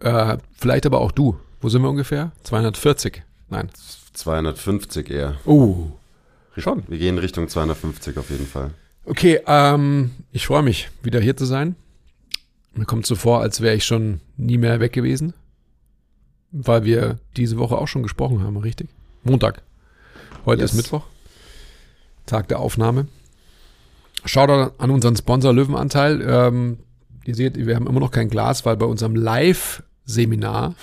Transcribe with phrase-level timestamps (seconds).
[0.00, 1.36] Äh, vielleicht aber auch du.
[1.60, 2.32] Wo sind wir ungefähr?
[2.44, 3.22] 240?
[3.48, 3.70] Nein.
[4.12, 5.36] 250 eher.
[5.44, 5.86] Oh,
[6.56, 6.84] schon.
[6.88, 8.70] Wir gehen Richtung 250 auf jeden Fall.
[9.04, 11.76] Okay, ähm, ich freue mich, wieder hier zu sein.
[12.74, 15.32] Mir kommt so vor, als wäre ich schon nie mehr weg gewesen.
[16.50, 18.88] Weil wir diese Woche auch schon gesprochen haben, richtig?
[19.22, 19.62] Montag.
[20.44, 20.72] Heute Yes.
[20.72, 21.04] ist Mittwoch.
[22.26, 23.06] Tag der Aufnahme.
[24.24, 26.22] Shoutout an unseren Sponsor Löwenanteil.
[26.26, 26.78] Ähm,
[27.24, 29.14] ihr seht, wir haben immer noch kein Glas, weil bei unserem
[30.06, 30.74] Live-Seminar,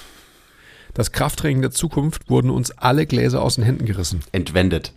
[0.94, 4.22] das Krafttraining der Zukunft, wurden uns alle Gläser aus den Händen gerissen.
[4.32, 4.94] Entwendet.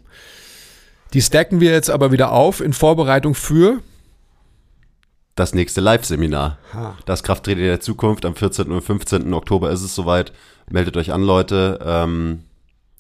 [1.12, 3.80] Die stacken wir jetzt aber wieder auf in Vorbereitung für
[5.36, 6.58] Das nächste Live-Seminar.
[7.06, 8.70] Das Krafttraining der Zukunft am 14.
[8.72, 9.32] und 15.
[9.32, 10.32] Oktober ist es soweit.
[10.69, 11.78] Meldet euch an, Leute.
[11.84, 12.42] Ähm,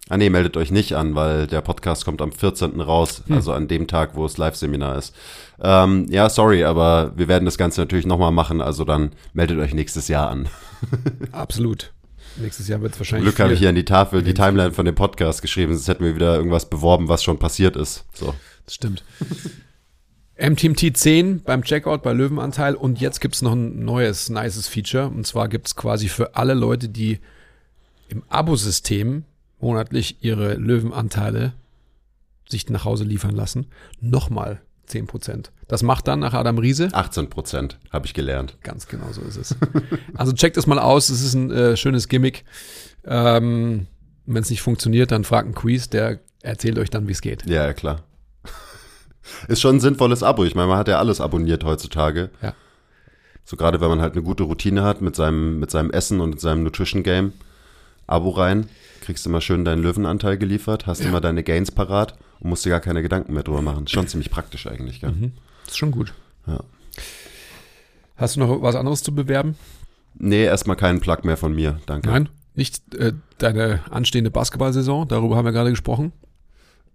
[0.08, 2.80] ah nee, meldet euch nicht an, weil der Podcast kommt am 14.
[2.80, 5.14] raus, also an dem Tag, wo das Live-Seminar ist.
[5.60, 9.74] Ähm, ja, sorry, aber wir werden das Ganze natürlich nochmal machen, also dann meldet euch
[9.74, 10.48] nächstes Jahr an.
[11.32, 11.92] Absolut.
[12.38, 13.34] Nächstes Jahr wird es wahrscheinlich.
[13.34, 16.04] Glück habe ich hier an die Tafel die Timeline von dem Podcast geschrieben, sonst hätten
[16.04, 18.04] wir wieder irgendwas beworben, was schon passiert ist.
[18.12, 18.34] So.
[18.64, 19.04] Das stimmt.
[20.38, 25.08] MTMT 10 beim Checkout bei Löwenanteil und jetzt gibt es noch ein neues, nices Feature.
[25.08, 27.20] Und zwar gibt es quasi für alle Leute, die
[28.08, 29.24] im Abosystem
[29.60, 31.52] monatlich ihre Löwenanteile
[32.48, 33.66] sich nach Hause liefern lassen,
[34.00, 35.50] nochmal 10%.
[35.68, 36.88] Das macht dann nach Adam Riese.
[36.92, 38.56] 18 Prozent, habe ich gelernt.
[38.62, 39.56] Ganz genau so ist es.
[40.14, 42.44] Also checkt es mal aus, es ist ein äh, schönes Gimmick.
[43.04, 43.86] Ähm,
[44.24, 47.44] Wenn es nicht funktioniert, dann fragt einen Quiz, der erzählt euch dann, wie es geht.
[47.46, 48.02] Ja, ja, klar.
[49.48, 50.44] Ist schon ein sinnvolles Abo.
[50.44, 52.30] Ich meine, man hat ja alles abonniert heutzutage.
[52.40, 52.54] Ja.
[53.44, 56.40] So gerade wenn man halt eine gute Routine hat mit seinem, mit seinem Essen und
[56.40, 57.32] seinem Nutrition Game.
[58.06, 58.68] Abo rein,
[59.06, 62.80] kriegst immer schön deinen Löwenanteil geliefert, hast immer deine Gains parat und musst dir gar
[62.80, 63.86] keine Gedanken mehr drüber machen.
[63.86, 65.32] Schon ziemlich praktisch eigentlich, gell?
[65.64, 66.12] Das ist schon gut.
[66.46, 66.60] Ja.
[68.16, 69.56] Hast du noch was anderes zu bewerben?
[70.18, 72.08] Nee, erstmal keinen Plug mehr von mir, danke.
[72.08, 72.28] Nein?
[72.54, 76.12] Nicht äh, deine anstehende Basketballsaison, darüber haben wir gerade gesprochen.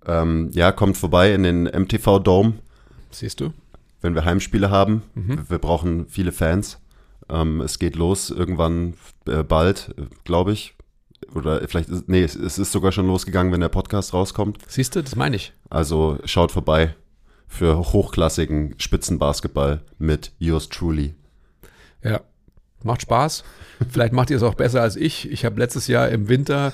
[0.05, 2.53] Ähm, ja, kommt vorbei in den MTV Dome,
[3.11, 3.53] Siehst du?
[4.01, 5.03] wenn wir Heimspiele haben.
[5.13, 5.45] Mhm.
[5.47, 6.79] Wir brauchen viele Fans.
[7.29, 8.95] Ähm, es geht los irgendwann
[9.27, 10.73] äh, bald, äh, glaube ich.
[11.33, 14.57] Oder vielleicht ist, nee, es, es ist sogar schon losgegangen, wenn der Podcast rauskommt.
[14.67, 15.53] Siehst du, das meine ich.
[15.69, 16.95] Also schaut vorbei
[17.47, 21.13] für hochklassigen Spitzenbasketball mit yours truly.
[22.03, 22.21] Ja.
[22.83, 23.43] Macht Spaß.
[23.91, 25.29] Vielleicht macht ihr es auch besser als ich.
[25.29, 26.73] Ich habe letztes Jahr im Winter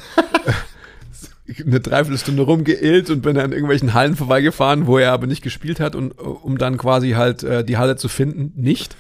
[1.66, 5.96] eine Dreiviertelstunde rumgeirrt und bin in irgendwelchen Hallen vorbeigefahren, wo er aber nicht gespielt hat
[5.96, 8.96] und äh, um dann quasi halt äh, die Halle zu finden, nicht.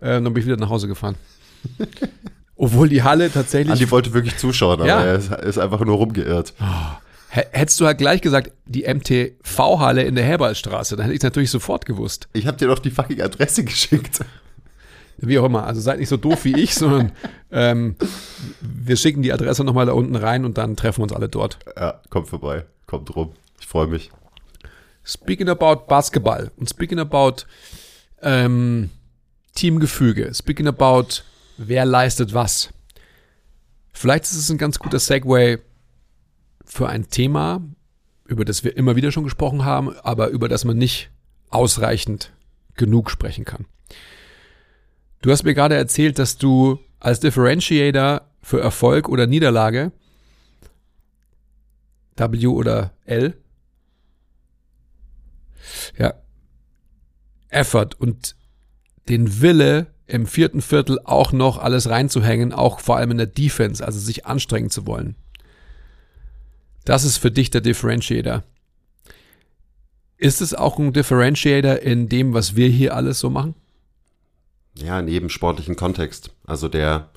[0.00, 1.16] Äh, dann bin ich wieder nach Hause gefahren.
[2.60, 5.00] Obwohl die Halle tatsächlich Andi wollte wirklich zuschauen, aber Ja.
[5.00, 6.52] er ist, ist einfach nur rumgeirrt.
[6.60, 11.24] H- Hättest du halt gleich gesagt, die MTV-Halle in der Herbalstraße, dann hätte ich es
[11.24, 12.26] natürlich sofort gewusst.
[12.32, 14.20] Ich habe dir doch die fucking Adresse geschickt.
[15.18, 15.66] Wie auch immer.
[15.66, 17.12] Also seid nicht so doof wie ich, sondern
[17.52, 17.96] ähm,
[18.60, 21.58] wir schicken die Adresse nochmal da unten rein und dann treffen wir uns alle dort.
[21.76, 22.64] Ja, kommt vorbei.
[22.86, 23.32] Kommt rum.
[23.60, 24.10] Ich freue mich.
[25.04, 27.42] Speaking about Basketball und speaking about
[28.22, 28.90] ähm,
[29.54, 31.06] Teamgefüge, speaking about
[31.58, 32.70] wer leistet was.
[33.92, 35.58] Vielleicht ist es ein ganz guter Segway
[36.64, 37.62] für ein Thema,
[38.26, 41.10] über das wir immer wieder schon gesprochen haben, aber über das man nicht
[41.50, 42.32] ausreichend
[42.76, 43.66] genug sprechen kann.
[45.20, 49.92] Du hast mir gerade erzählt, dass du als Differentiator für Erfolg oder Niederlage
[52.16, 53.36] W oder L
[55.96, 56.14] ja,
[57.48, 58.36] Effort und
[59.08, 63.84] den Wille im vierten Viertel auch noch alles reinzuhängen, auch vor allem in der Defense,
[63.84, 65.14] also sich anstrengen zu wollen.
[66.84, 68.42] Das ist für dich der Differentiator.
[70.16, 73.54] Ist es auch ein Differentiator in dem, was wir hier alles so machen?
[74.74, 76.30] Ja, in jedem sportlichen Kontext.
[76.46, 77.10] Also der,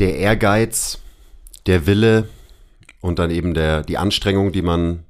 [0.00, 0.98] der Ehrgeiz,
[1.66, 2.28] der Wille
[3.00, 5.04] und dann eben der, die Anstrengung, die man,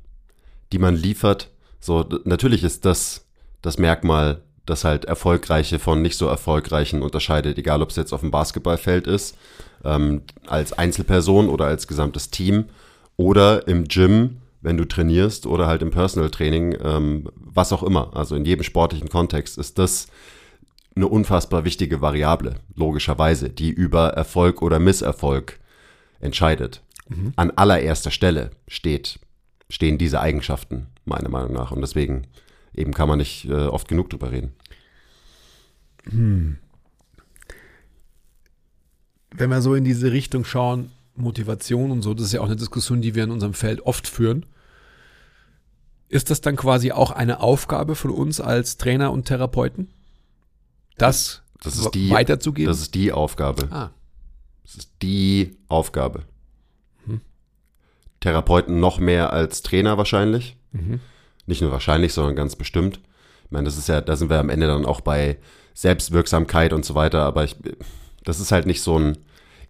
[0.72, 1.50] die man liefert.
[1.80, 3.26] So, natürlich ist das
[3.62, 8.20] das Merkmal das halt erfolgreiche von nicht so erfolgreichen unterscheidet, egal ob es jetzt auf
[8.20, 9.36] dem Basketballfeld ist,
[9.84, 12.66] ähm, als Einzelperson oder als gesamtes Team
[13.16, 18.16] oder im Gym, wenn du trainierst oder halt im Personal Training, ähm, was auch immer.
[18.16, 20.08] Also in jedem sportlichen Kontext ist das
[20.96, 25.60] eine unfassbar wichtige Variable, logischerweise, die über Erfolg oder Misserfolg
[26.20, 26.82] entscheidet.
[27.08, 27.32] Mhm.
[27.36, 29.20] An allererster Stelle steht,
[29.68, 31.70] stehen diese Eigenschaften, meiner Meinung nach.
[31.70, 32.26] Und deswegen
[32.76, 34.52] eben kann man nicht äh, oft genug drüber reden.
[36.10, 36.58] Hm.
[39.30, 42.56] Wenn wir so in diese Richtung schauen, Motivation und so, das ist ja auch eine
[42.56, 44.46] Diskussion, die wir in unserem Feld oft führen.
[46.08, 49.88] Ist das dann quasi auch eine Aufgabe von uns als Trainer und Therapeuten?
[50.98, 52.70] Das, das die, weiterzugeben?
[52.70, 53.68] Das ist die Aufgabe.
[53.70, 53.90] Ah.
[54.62, 56.24] Das ist die Aufgabe.
[57.04, 57.20] Mhm.
[58.20, 60.56] Therapeuten noch mehr als Trainer wahrscheinlich.
[60.72, 61.00] Mhm.
[61.46, 63.00] Nicht nur wahrscheinlich, sondern ganz bestimmt.
[63.44, 65.38] Ich meine, das ist ja, da sind wir am Ende dann auch bei
[65.74, 67.56] Selbstwirksamkeit und so weiter, aber ich,
[68.24, 69.18] das ist halt nicht so ein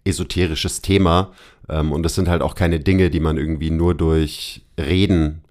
[0.03, 1.33] esoterisches Thema
[1.69, 5.43] ähm, und das sind halt auch keine Dinge, die man irgendwie nur durch Reden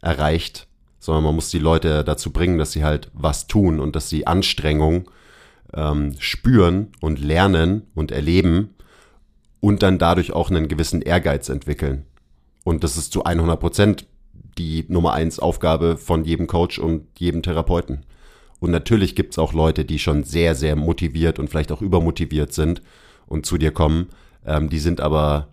[0.00, 0.68] erreicht,
[1.00, 4.26] sondern man muss die Leute dazu bringen, dass sie halt was tun und dass sie
[4.26, 5.10] Anstrengung
[5.74, 8.74] ähm, spüren und lernen und erleben
[9.60, 12.04] und dann dadurch auch einen gewissen Ehrgeiz entwickeln.
[12.64, 14.06] Und das ist zu 100 Prozent
[14.58, 18.04] die Nummer eins Aufgabe von jedem Coach und jedem Therapeuten.
[18.60, 22.52] Und natürlich gibt es auch Leute, die schon sehr, sehr motiviert und vielleicht auch übermotiviert
[22.52, 22.82] sind
[23.26, 24.08] und zu dir kommen.
[24.46, 25.48] Ähm, die sind aber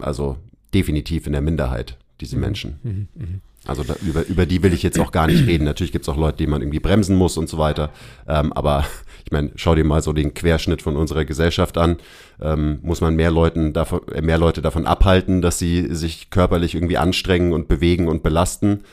[0.00, 0.36] also
[0.74, 2.42] definitiv in der Minderheit, diese mhm.
[2.42, 2.78] Menschen.
[2.82, 3.26] Mhm, mh.
[3.68, 5.64] Also da, über, über die will ich jetzt auch gar nicht reden.
[5.64, 7.90] Natürlich gibt es auch Leute, die man irgendwie bremsen muss und so weiter.
[8.26, 8.84] Ähm, aber
[9.26, 11.98] ich meine, schau dir mal so den Querschnitt von unserer Gesellschaft an.
[12.40, 16.74] Ähm, muss man mehr, Leuten davon, äh, mehr Leute davon abhalten, dass sie sich körperlich
[16.74, 18.84] irgendwie anstrengen und bewegen und belasten?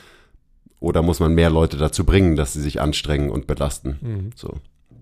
[0.78, 3.98] Oder muss man mehr Leute dazu bringen, dass sie sich anstrengen und belasten?
[4.02, 4.30] Mhm.
[4.36, 4.56] So,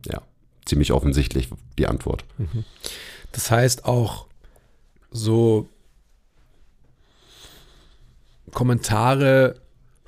[0.07, 0.23] ja,
[0.65, 1.49] ziemlich offensichtlich
[1.79, 2.25] die Antwort.
[2.39, 2.65] Mhm.
[3.33, 4.27] Das heißt auch
[5.11, 5.69] so
[8.53, 9.57] Kommentare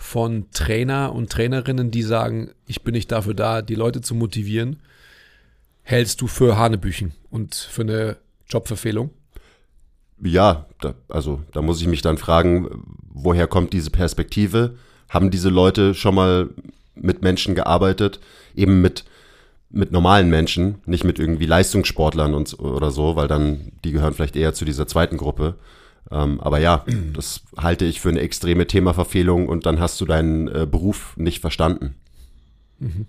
[0.07, 4.81] von Trainer und Trainerinnen, die sagen, ich bin nicht dafür da, die Leute zu motivieren,
[5.83, 8.17] hältst du für Hanebüchen und für eine
[8.49, 9.11] Jobverfehlung?
[10.23, 14.77] Ja, da, also da muss ich mich dann fragen, woher kommt diese Perspektive?
[15.09, 16.51] Haben diese Leute schon mal
[16.95, 18.21] mit Menschen gearbeitet,
[18.55, 19.05] eben mit
[19.69, 24.37] mit normalen Menschen, nicht mit irgendwie Leistungssportlern und oder so, weil dann die gehören vielleicht
[24.37, 25.57] eher zu dieser zweiten Gruppe.
[26.11, 30.49] Ähm, aber ja, das halte ich für eine extreme Themaverfehlung und dann hast du deinen
[30.49, 31.97] äh, Beruf nicht verstanden.
[32.79, 33.07] Mhm.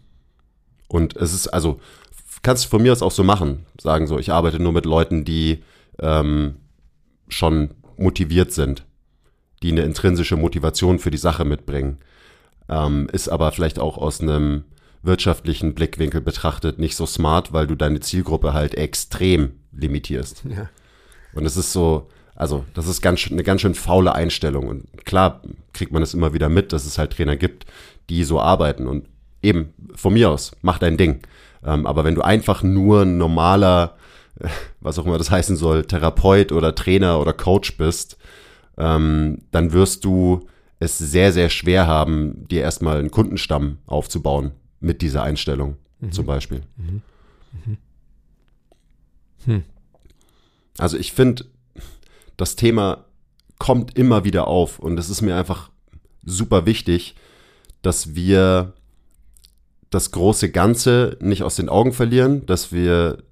[0.88, 1.80] Und es ist, also,
[2.42, 5.26] kannst du von mir aus auch so machen, sagen so, ich arbeite nur mit Leuten,
[5.26, 5.64] die
[6.00, 6.56] ähm,
[7.28, 8.86] schon motiviert sind,
[9.64, 11.98] die eine intrinsische Motivation für die Sache mitbringen.
[12.70, 14.64] Ähm, ist aber vielleicht auch aus einem
[15.04, 20.44] wirtschaftlichen Blickwinkel betrachtet nicht so smart, weil du deine Zielgruppe halt extrem limitierst.
[20.50, 20.70] Ja.
[21.34, 24.68] Und es ist so, also, das ist ganz, eine ganz schön faule Einstellung.
[24.68, 25.42] Und klar
[25.74, 27.66] kriegt man es immer wieder mit, dass es halt Trainer gibt,
[28.10, 28.86] die so arbeiten.
[28.86, 29.08] Und
[29.42, 31.22] eben, von mir aus, mach dein Ding.
[31.66, 33.98] Ähm, aber wenn du einfach nur ein normaler,
[34.82, 38.18] was auch immer das heißen soll, Therapeut oder Trainer oder Coach bist,
[38.78, 40.48] ähm, dann wirst du
[40.80, 46.12] es sehr, sehr schwer haben, dir erstmal einen Kundenstamm aufzubauen mit dieser Einstellung, mhm.
[46.12, 46.62] zum Beispiel.
[46.76, 47.02] Mhm.
[47.66, 47.78] Mhm.
[49.46, 49.64] Hm.
[50.78, 51.46] Also ich finde,
[52.38, 53.06] das Thema
[53.60, 55.70] kommt immer wieder auf und es ist mir einfach
[56.24, 57.16] super wichtig,
[57.82, 58.74] dass wir
[59.90, 63.24] das große Ganze nicht aus den Augen verlieren, dass wir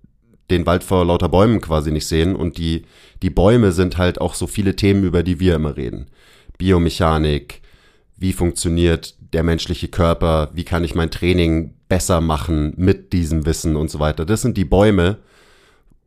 [0.50, 2.84] den Wald vor lauter Bäumen quasi nicht sehen und die,
[3.22, 6.08] die Bäume sind halt auch so viele Themen, über die wir immer reden.
[6.58, 7.62] Biomechanik,
[8.18, 13.76] wie funktioniert der menschliche Körper, wie kann ich mein Training besser machen mit diesem Wissen
[13.76, 14.26] und so weiter.
[14.26, 15.18] Das sind die Bäume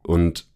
[0.03, 0.47] und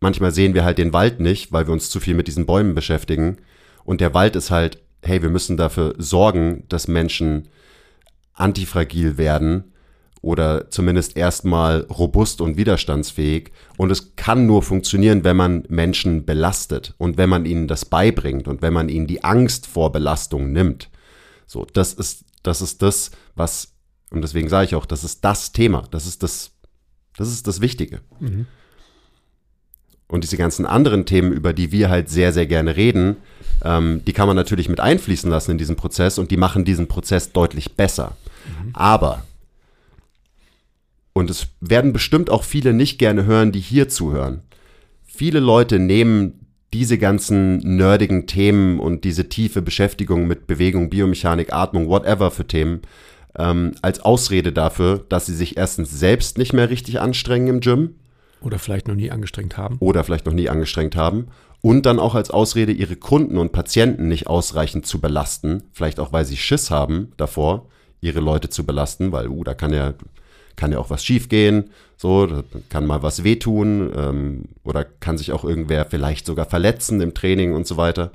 [0.00, 2.74] manchmal sehen wir halt den Wald nicht, weil wir uns zu viel mit diesen Bäumen
[2.74, 3.38] beschäftigen.
[3.84, 7.48] Und der Wald ist halt, hey, wir müssen dafür sorgen, dass Menschen
[8.34, 9.72] antifragil werden
[10.22, 13.52] oder zumindest erstmal robust und widerstandsfähig.
[13.76, 18.46] Und es kann nur funktionieren, wenn man Menschen belastet und wenn man ihnen das beibringt
[18.46, 20.90] und wenn man ihnen die Angst vor Belastung nimmt.
[21.46, 23.74] So, das ist, das ist das, was,
[24.10, 26.52] und deswegen sage ich auch, das ist das Thema, das ist das,
[27.16, 28.00] das ist das Wichtige.
[28.20, 28.46] Mhm.
[30.10, 33.16] Und diese ganzen anderen Themen, über die wir halt sehr, sehr gerne reden,
[33.62, 36.88] ähm, die kann man natürlich mit einfließen lassen in diesen Prozess und die machen diesen
[36.88, 38.16] Prozess deutlich besser.
[38.46, 38.70] Mhm.
[38.72, 39.24] Aber,
[41.12, 44.42] und es werden bestimmt auch viele nicht gerne hören, die hier zuhören,
[45.06, 51.88] viele Leute nehmen diese ganzen nerdigen Themen und diese tiefe Beschäftigung mit Bewegung, Biomechanik, Atmung,
[51.88, 52.82] whatever für Themen,
[53.36, 57.94] ähm, als Ausrede dafür, dass sie sich erstens selbst nicht mehr richtig anstrengen im Gym
[58.40, 59.76] Oder vielleicht noch nie angestrengt haben.
[59.80, 61.28] oder vielleicht noch nie angestrengt haben
[61.62, 66.12] und dann auch als Ausrede ihre Kunden und Patienten nicht ausreichend zu belasten, vielleicht auch
[66.12, 67.66] weil sie Schiss haben davor,
[68.00, 69.94] ihre Leute zu belasten, weil uh, da kann ja
[70.56, 75.42] kann ja auch was schiefgehen, so kann mal was wehtun ähm, oder kann sich auch
[75.42, 78.10] irgendwer vielleicht sogar verletzen im Training und so weiter.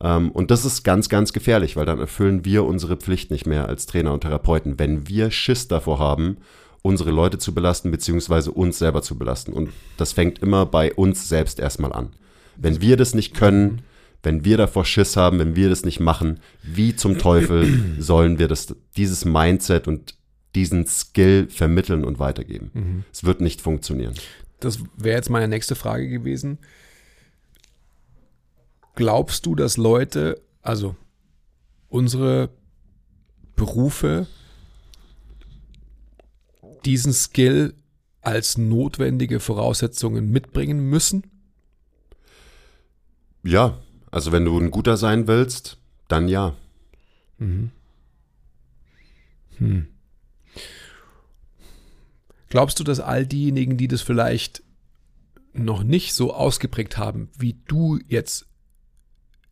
[0.00, 3.68] Ähm, und das ist ganz, ganz gefährlich, weil dann erfüllen wir unsere Pflicht nicht mehr
[3.68, 6.38] als Trainer und Therapeuten, wenn wir Schiss davor haben,
[6.82, 9.52] unsere Leute zu belasten, beziehungsweise uns selber zu belasten.
[9.52, 12.10] Und das fängt immer bei uns selbst erstmal an.
[12.56, 13.82] Wenn wir das nicht können,
[14.22, 18.48] wenn wir davor Schiss haben, wenn wir das nicht machen, wie zum Teufel sollen wir
[18.48, 20.14] das, dieses Mindset und
[20.54, 23.04] diesen Skill vermitteln und weitergeben?
[23.12, 24.14] Es wird nicht funktionieren.
[24.60, 26.58] Das wäre jetzt meine nächste Frage gewesen.
[28.94, 30.96] Glaubst du, dass Leute, also
[31.88, 32.48] unsere
[33.54, 34.26] Berufe,
[36.86, 37.74] diesen Skill
[38.22, 41.24] als notwendige Voraussetzungen mitbringen müssen?
[43.42, 43.78] Ja,
[44.10, 45.78] also wenn du ein guter sein willst,
[46.08, 46.54] dann ja.
[52.48, 54.62] Glaubst du, dass all diejenigen, die das vielleicht
[55.52, 58.46] noch nicht so ausgeprägt haben, wie du jetzt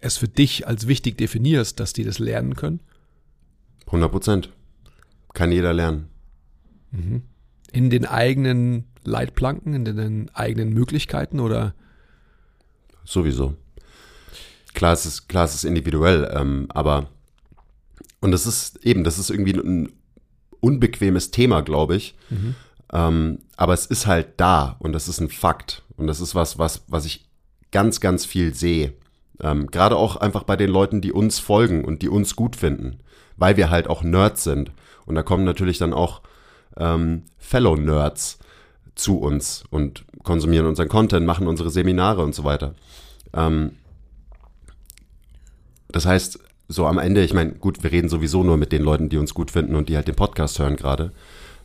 [0.01, 2.81] es für dich als wichtig definierst, dass die das lernen können?
[3.87, 4.53] 100 Prozent.
[5.33, 6.09] Kann jeder lernen.
[7.73, 11.75] In den eigenen Leitplanken, in den eigenen Möglichkeiten oder?
[13.05, 13.55] Sowieso.
[14.75, 17.09] Klar, es ist, klar, es ist individuell, ähm, aber
[18.21, 19.93] und das ist eben, das ist irgendwie ein
[20.61, 22.17] unbequemes Thema, glaube ich.
[22.93, 25.83] Ähm, aber es ist halt da und das ist ein Fakt.
[25.97, 27.29] Und das ist was, was, was ich
[27.71, 28.95] ganz, ganz viel sehe.
[29.41, 33.01] Ähm, Gerade auch einfach bei den Leuten, die uns folgen und die uns gut finden,
[33.37, 34.73] weil wir halt auch Nerds sind.
[35.05, 36.23] Und da kommen natürlich dann auch
[36.77, 38.39] ähm, Fellow Nerds
[38.95, 42.75] zu uns und konsumieren unseren Content, machen unsere Seminare und so weiter.
[43.33, 43.73] Ähm,
[45.89, 46.39] das heißt,
[46.69, 49.35] so am Ende, ich meine, gut, wir reden sowieso nur mit den Leuten, die uns
[49.35, 51.13] gut finden und die halt den Podcast hören gerade.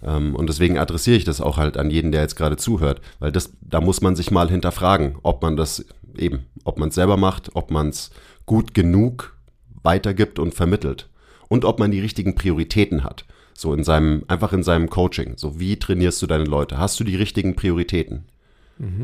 [0.04, 3.32] Ähm, und deswegen adressiere ich das auch halt an jeden, der jetzt gerade zuhört, weil
[3.32, 5.86] das, da muss man sich mal hinterfragen, ob man das
[6.18, 8.12] eben, ob man es selber macht, ob man es
[8.46, 9.36] gut genug
[9.84, 11.10] weitergibt und vermittelt
[11.48, 13.26] und ob man die richtigen Prioritäten hat.
[13.60, 15.34] So in seinem, einfach in seinem Coaching.
[15.36, 16.78] So, wie trainierst du deine Leute?
[16.78, 18.24] Hast du die richtigen Prioritäten?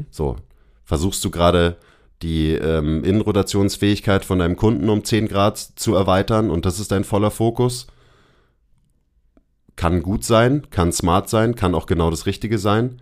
[0.09, 0.37] So,
[0.85, 1.75] versuchst du gerade
[2.21, 7.03] die ähm, Innenrotationsfähigkeit von deinem Kunden um 10 Grad zu erweitern und das ist dein
[7.03, 7.87] voller Fokus?
[9.75, 13.01] Kann gut sein, kann smart sein, kann auch genau das Richtige sein,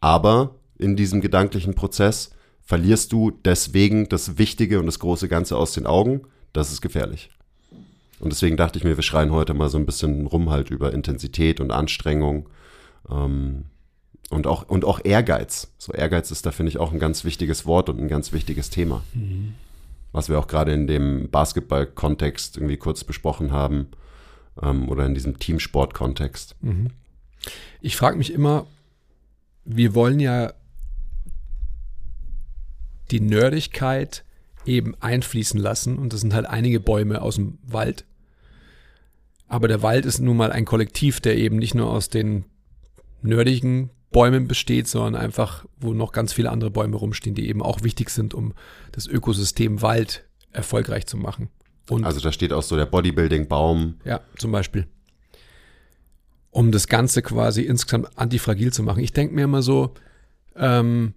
[0.00, 2.30] aber in diesem gedanklichen Prozess
[2.62, 6.22] verlierst du deswegen das Wichtige und das große Ganze aus den Augen.
[6.54, 7.28] Das ist gefährlich.
[8.20, 10.92] Und deswegen dachte ich mir, wir schreien heute mal so ein bisschen rum halt über
[10.92, 12.48] Intensität und Anstrengung.
[13.10, 13.66] Ähm,
[14.30, 15.72] und auch, und auch Ehrgeiz.
[15.78, 18.70] So Ehrgeiz ist da, finde ich, auch ein ganz wichtiges Wort und ein ganz wichtiges
[18.70, 19.02] Thema.
[20.12, 23.88] Was wir auch gerade in dem Basketball-Kontext irgendwie kurz besprochen haben.
[24.60, 26.56] Ähm, oder in diesem Teamsport-Kontext.
[27.80, 28.66] Ich frage mich immer,
[29.64, 30.52] wir wollen ja
[33.10, 34.24] die Nerdigkeit
[34.66, 38.04] eben einfließen lassen und das sind halt einige Bäume aus dem Wald.
[39.48, 42.44] Aber der Wald ist nun mal ein Kollektiv, der eben nicht nur aus den
[43.22, 47.82] nerdigen Bäumen besteht, sondern einfach, wo noch ganz viele andere Bäume rumstehen, die eben auch
[47.82, 48.54] wichtig sind, um
[48.92, 51.48] das Ökosystem Wald erfolgreich zu machen.
[51.90, 53.96] Und Also da steht auch so der Bodybuilding-Baum.
[54.04, 54.86] ja, zum Beispiel.
[56.50, 59.02] Um das Ganze quasi insgesamt antifragil zu machen.
[59.02, 59.94] Ich denke mir immer so,
[60.56, 61.14] ähm,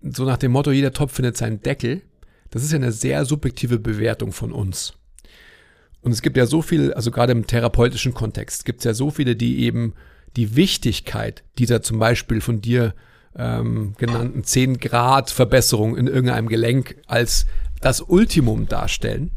[0.00, 2.02] so nach dem Motto, jeder Topf findet seinen Deckel.
[2.50, 4.94] Das ist ja eine sehr subjektive Bewertung von uns.
[6.04, 9.10] Und es gibt ja so viel, also gerade im therapeutischen Kontext, gibt es ja so
[9.10, 9.94] viele, die eben
[10.36, 12.94] die Wichtigkeit dieser zum Beispiel von dir
[13.34, 17.46] ähm, genannten 10 Grad Verbesserung in irgendeinem Gelenk als
[17.80, 19.30] das Ultimum darstellen.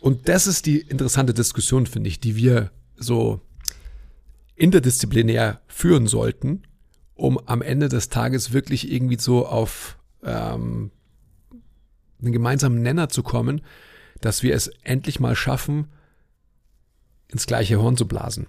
[0.00, 3.40] Und das ist die interessante Diskussion, finde ich, die wir so
[4.54, 6.62] interdisziplinär führen sollten,
[7.14, 10.92] um am Ende des Tages wirklich irgendwie so auf ähm,
[12.22, 13.62] einen gemeinsamen Nenner zu kommen,
[14.20, 15.88] dass wir es endlich mal schaffen,
[17.28, 18.46] ins gleiche Horn zu blasen.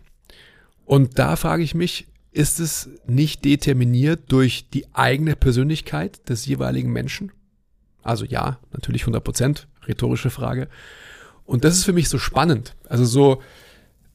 [0.86, 6.92] Und da frage ich mich, ist es nicht determiniert durch die eigene Persönlichkeit des jeweiligen
[6.92, 7.32] Menschen?
[8.04, 10.68] Also ja, natürlich 100 Prozent, rhetorische Frage.
[11.46, 12.76] Und das ist für mich so spannend.
[12.88, 13.42] Also so,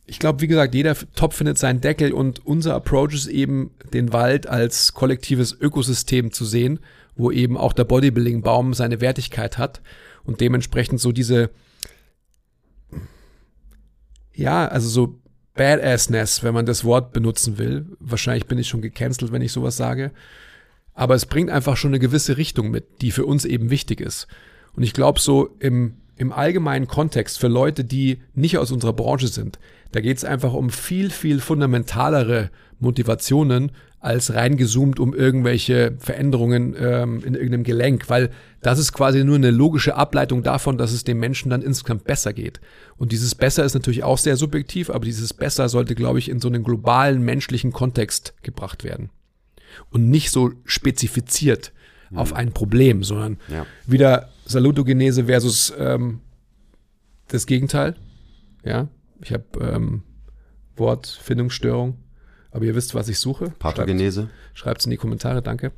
[0.06, 4.12] ich glaube, wie gesagt, jeder Topf findet seinen Deckel und unser Approach ist eben, den
[4.12, 6.80] Wald als kollektives Ökosystem zu sehen,
[7.16, 9.80] wo eben auch der Bodybuilding-Baum seine Wertigkeit hat
[10.24, 11.50] und dementsprechend so diese
[14.34, 15.20] ja, also so
[15.54, 17.86] Badassness, wenn man das Wort benutzen will.
[18.00, 20.10] Wahrscheinlich bin ich schon gecancelt, wenn ich sowas sage.
[20.94, 24.26] Aber es bringt einfach schon eine gewisse Richtung mit, die für uns eben wichtig ist.
[24.74, 29.28] Und ich glaube, so im, im allgemeinen Kontext für Leute, die nicht aus unserer Branche
[29.28, 29.58] sind,
[29.92, 32.50] da geht es einfach um viel, viel fundamentalere
[32.80, 33.72] Motivationen
[34.04, 38.30] als reingezoomt um irgendwelche Veränderungen ähm, in irgendeinem Gelenk, weil
[38.60, 42.34] das ist quasi nur eine logische Ableitung davon, dass es dem Menschen dann insgesamt besser
[42.34, 42.60] geht.
[42.98, 46.38] Und dieses Besser ist natürlich auch sehr subjektiv, aber dieses Besser sollte, glaube ich, in
[46.38, 49.08] so einen globalen menschlichen Kontext gebracht werden.
[49.90, 51.72] Und nicht so spezifiziert
[52.10, 52.18] mhm.
[52.18, 53.64] auf ein Problem, sondern ja.
[53.86, 56.20] wieder Salutogenese versus ähm,
[57.28, 57.96] das Gegenteil.
[58.66, 58.88] Ja,
[59.22, 60.02] ich habe ähm,
[60.76, 62.03] Wortfindungsstörung.
[62.54, 63.52] Aber ihr wisst, was ich suche.
[63.58, 64.30] Pathogenese.
[64.54, 65.72] Schreibt es in die Kommentare, danke.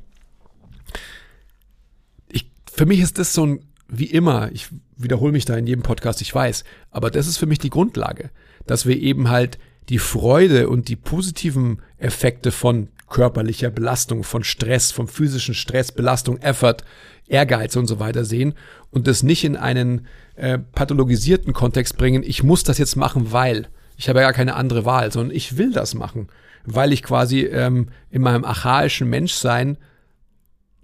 [2.29, 5.81] Ich, für mich ist das so ein, wie immer, ich wiederhole mich da in jedem
[5.81, 8.29] Podcast, ich weiß, aber das ist für mich die Grundlage,
[8.67, 9.57] dass wir eben halt
[9.89, 16.37] die Freude und die positiven Effekte von körperlicher Belastung, von Stress, vom physischen Stress, Belastung,
[16.41, 16.83] Effort,
[17.25, 18.53] Ehrgeiz und so weiter sehen
[18.91, 20.05] und das nicht in einen
[20.35, 24.53] äh, pathologisierten Kontext bringen, ich muss das jetzt machen, weil ich habe ja gar keine
[24.53, 26.27] andere Wahl, sondern ich will das machen
[26.67, 29.77] weil ich quasi ähm, in meinem archaischen Menschsein,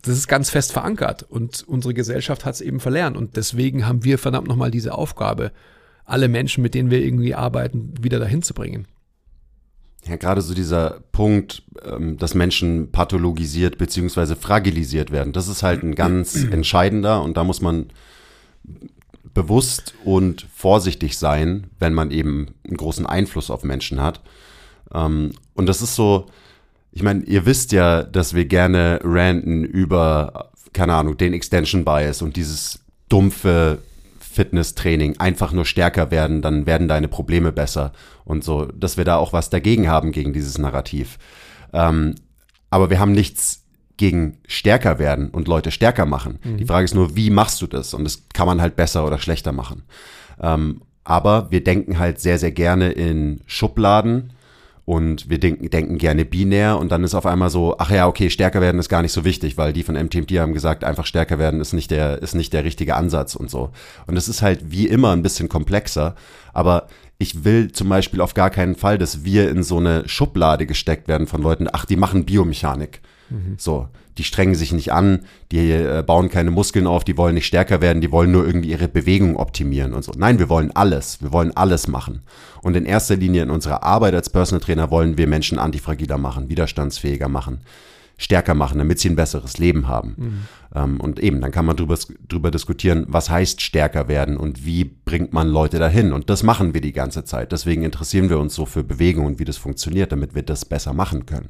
[0.02, 4.04] das ist ganz fest verankert und unsere Gesellschaft hat es eben verlernt und deswegen haben
[4.04, 5.52] wir verdammt nochmal diese Aufgabe,
[6.06, 8.88] alle Menschen, mit denen wir irgendwie arbeiten, wieder dahin zu bringen.
[10.06, 15.84] Ja, gerade so dieser Punkt, ähm, dass Menschen pathologisiert beziehungsweise fragilisiert werden, das ist halt
[15.84, 17.88] ein ganz entscheidender und da muss man
[19.34, 24.22] bewusst und vorsichtig sein, wenn man eben einen großen Einfluss auf Menschen hat.
[24.94, 26.28] Ähm, und das ist so,
[26.92, 32.22] ich meine, ihr wisst ja, dass wir gerne ranten über, keine Ahnung, den Extension Bias
[32.22, 33.80] und dieses dumpfe
[34.20, 37.94] Fitnesstraining, einfach nur stärker werden, dann werden deine Probleme besser
[38.26, 41.20] und so, dass wir da auch was dagegen haben gegen dieses Narrativ.
[41.72, 42.16] Ähm,
[42.70, 43.64] aber wir haben nichts
[43.98, 46.40] gegen stärker werden und Leute stärker machen.
[46.44, 46.58] Mhm.
[46.58, 47.94] Die Frage ist nur, wie machst du das?
[47.94, 49.84] Und das kann man halt besser oder schlechter machen.
[50.42, 54.34] Ähm, aber wir denken halt sehr, sehr gerne in Schubladen
[54.86, 58.30] und wir denken, denken gerne binär und dann ist auf einmal so, ach ja, okay,
[58.30, 61.40] stärker werden ist gar nicht so wichtig, weil die von MTMT haben gesagt, einfach stärker
[61.40, 63.72] werden ist nicht der, ist nicht der richtige Ansatz und so.
[64.08, 66.16] Und es ist halt wie immer ein bisschen komplexer,
[66.54, 70.66] aber ich will zum Beispiel auf gar keinen Fall, dass wir in so eine Schublade
[70.66, 73.00] gesteckt werden von Leuten, ach, die machen Biomechanik.
[73.30, 73.56] Mhm.
[73.58, 73.88] So,
[74.18, 75.22] die strengen sich nicht an,
[75.52, 78.70] die äh, bauen keine Muskeln auf, die wollen nicht stärker werden, die wollen nur irgendwie
[78.70, 80.12] ihre Bewegung optimieren und so.
[80.16, 82.22] Nein, wir wollen alles, wir wollen alles machen.
[82.62, 86.50] Und in erster Linie in unserer Arbeit als Personal Trainer wollen wir Menschen antifragiler machen,
[86.50, 87.62] widerstandsfähiger machen,
[88.18, 90.16] stärker machen, damit sie ein besseres Leben haben.
[90.18, 90.48] Mhm.
[90.76, 91.98] Ähm, und eben, dann kann man drüber,
[92.28, 96.14] drüber diskutieren, was heißt stärker werden und wie bringt man Leute dahin.
[96.14, 97.52] Und das machen wir die ganze Zeit.
[97.52, 100.94] Deswegen interessieren wir uns so für Bewegung und wie das funktioniert, damit wir das besser
[100.94, 101.50] machen können.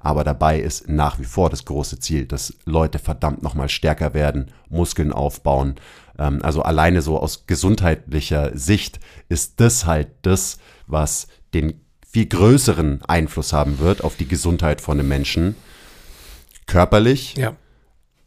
[0.00, 4.50] Aber dabei ist nach wie vor das große Ziel, dass Leute verdammt nochmal stärker werden,
[4.70, 5.76] Muskeln aufbauen.
[6.18, 13.02] Ähm, also alleine so aus gesundheitlicher Sicht ist das halt das, was den viel größeren
[13.06, 15.54] Einfluss haben wird auf die Gesundheit von einem Menschen.
[16.66, 17.36] Körperlich.
[17.36, 17.54] Ja.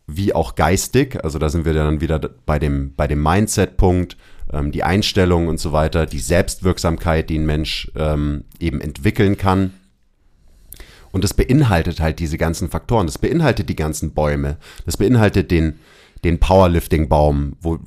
[0.06, 4.18] Wie auch geistig, also da sind wir dann wieder bei dem, bei dem Mindset-Punkt,
[4.52, 9.72] ähm, die Einstellung und so weiter, die Selbstwirksamkeit, die ein Mensch ähm, eben entwickeln kann
[11.14, 13.06] und das beinhaltet halt diese ganzen Faktoren.
[13.06, 14.58] Das beinhaltet die ganzen Bäume.
[14.86, 15.80] Das beinhaltet den,
[16.24, 17.78] den Powerlifting-Baum, wo,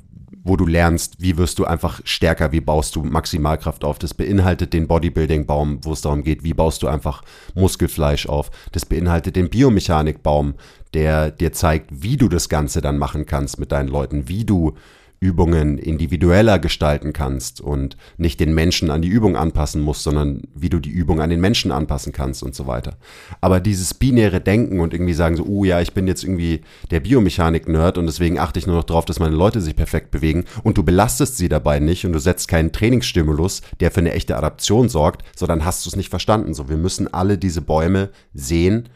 [0.44, 3.98] wo du lernst, wie wirst du einfach stärker, wie baust du Maximalkraft auf.
[3.98, 7.22] Das beinhaltet den Bodybuilding-Baum, wo es darum geht, wie baust du einfach
[7.56, 8.52] Muskelfleisch auf.
[8.70, 10.54] Das beinhaltet den Biomechanik-Baum,
[10.94, 14.76] der dir zeigt, wie du das Ganze dann machen kannst mit deinen Leuten, wie du
[15.18, 20.68] Übungen individueller gestalten kannst und nicht den Menschen an die Übung anpassen musst, sondern wie
[20.68, 22.96] du die Übung an den Menschen anpassen kannst und so weiter.
[23.40, 27.00] Aber dieses binäre Denken und irgendwie sagen so, oh ja, ich bin jetzt irgendwie der
[27.00, 30.76] Biomechanik-Nerd und deswegen achte ich nur noch darauf, dass meine Leute sich perfekt bewegen und
[30.76, 34.88] du belastest sie dabei nicht und du setzt keinen Trainingsstimulus, der für eine echte Adaption
[34.88, 36.52] sorgt, sondern hast du es nicht verstanden.
[36.52, 38.90] So, wir müssen alle diese Bäume sehen,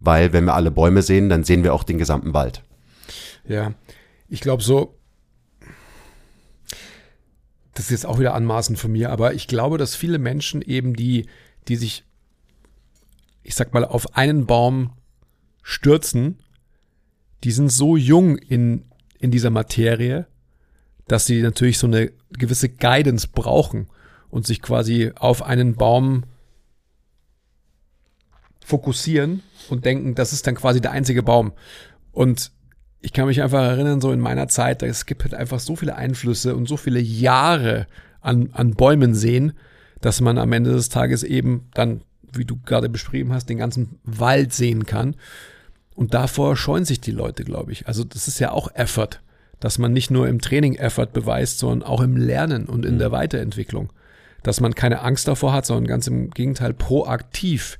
[0.00, 2.62] weil wenn wir alle Bäume sehen, dann sehen wir auch den gesamten Wald.
[3.48, 3.72] Ja,
[4.28, 4.94] ich glaube so,
[7.74, 10.94] das ist jetzt auch wieder anmaßend von mir, aber ich glaube, dass viele Menschen eben,
[10.94, 11.26] die,
[11.68, 12.04] die sich,
[13.42, 14.92] ich sag mal, auf einen Baum
[15.62, 16.38] stürzen,
[17.44, 18.84] die sind so jung in,
[19.18, 20.26] in dieser Materie,
[21.08, 23.88] dass sie natürlich so eine gewisse Guidance brauchen
[24.30, 26.24] und sich quasi auf einen Baum
[28.64, 31.52] fokussieren und denken, das ist dann quasi der einzige Baum.
[32.12, 32.52] Und
[33.02, 35.96] ich kann mich einfach erinnern, so in meiner Zeit, es gibt halt einfach so viele
[35.96, 37.86] Einflüsse und so viele Jahre
[38.20, 39.52] an, an Bäumen sehen,
[40.00, 43.98] dass man am Ende des Tages eben dann, wie du gerade beschrieben hast, den ganzen
[44.04, 45.16] Wald sehen kann.
[45.94, 47.88] Und davor scheuen sich die Leute, glaube ich.
[47.88, 49.20] Also das ist ja auch Effort,
[49.60, 53.12] dass man nicht nur im Training Effort beweist, sondern auch im Lernen und in der
[53.12, 53.92] Weiterentwicklung.
[54.42, 57.78] Dass man keine Angst davor hat, sondern ganz im Gegenteil proaktiv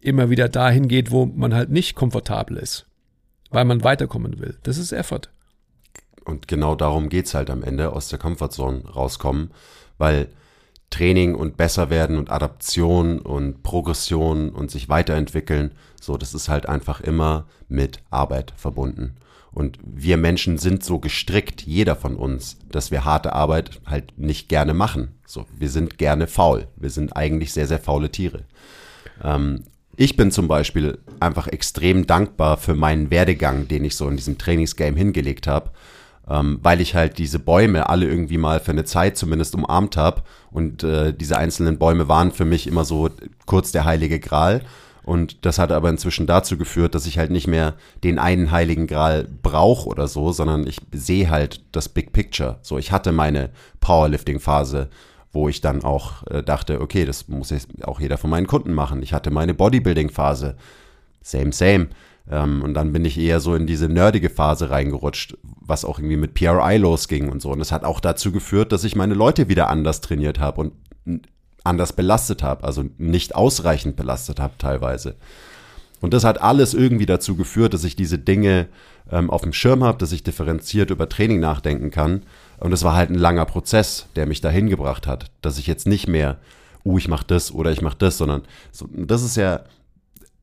[0.00, 2.86] immer wieder dahin geht, wo man halt nicht komfortabel ist,
[3.50, 4.58] weil man weiterkommen will.
[4.62, 5.30] Das ist Effort.
[6.24, 9.50] Und genau darum geht's halt am Ende, aus der Comfortzone rauskommen,
[9.96, 10.28] weil
[10.90, 16.66] Training und besser werden und Adaption und Progression und sich weiterentwickeln, so, das ist halt
[16.66, 19.16] einfach immer mit Arbeit verbunden.
[19.52, 24.48] Und wir Menschen sind so gestrickt, jeder von uns, dass wir harte Arbeit halt nicht
[24.48, 25.18] gerne machen.
[25.26, 26.68] So, wir sind gerne faul.
[26.76, 28.44] Wir sind eigentlich sehr, sehr faule Tiere.
[29.22, 29.64] Ähm,
[30.00, 34.38] ich bin zum Beispiel einfach extrem dankbar für meinen Werdegang, den ich so in diesem
[34.38, 35.70] Trainingsgame hingelegt habe,
[36.30, 40.22] ähm, weil ich halt diese Bäume alle irgendwie mal für eine Zeit zumindest umarmt habe.
[40.52, 43.10] Und äh, diese einzelnen Bäume waren für mich immer so
[43.44, 44.62] kurz der heilige Gral.
[45.02, 48.86] Und das hat aber inzwischen dazu geführt, dass ich halt nicht mehr den einen heiligen
[48.86, 52.58] Gral brauche oder so, sondern ich sehe halt das Big Picture.
[52.62, 54.90] So, ich hatte meine Powerlifting-Phase,
[55.38, 58.74] wo ich dann auch äh, dachte, okay, das muss jetzt auch jeder von meinen Kunden
[58.74, 59.04] machen.
[59.04, 60.56] Ich hatte meine Bodybuilding-Phase.
[61.22, 61.86] Same, same.
[62.28, 66.16] Ähm, und dann bin ich eher so in diese nerdige Phase reingerutscht, was auch irgendwie
[66.16, 67.50] mit PRI losging und so.
[67.52, 70.72] Und das hat auch dazu geführt, dass ich meine Leute wieder anders trainiert habe und
[71.62, 75.14] anders belastet habe, also nicht ausreichend belastet habe teilweise.
[76.00, 78.66] Und das hat alles irgendwie dazu geführt, dass ich diese Dinge
[79.10, 82.22] ähm, auf dem Schirm habe, dass ich differenziert über Training nachdenken kann.
[82.58, 85.86] Und es war halt ein langer Prozess, der mich dahin gebracht hat, dass ich jetzt
[85.86, 86.38] nicht mehr,
[86.84, 88.42] uh, ich mache das oder ich mache das, sondern
[88.72, 89.64] so, das ist ja,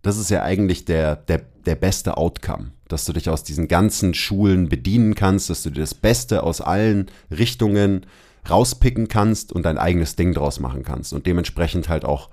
[0.02, 4.14] das ist ja eigentlich der, der, der beste Outcome, dass du dich aus diesen ganzen
[4.14, 8.06] Schulen bedienen kannst, dass du dir das Beste aus allen Richtungen
[8.50, 12.30] rauspicken kannst und dein eigenes Ding draus machen kannst und dementsprechend halt auch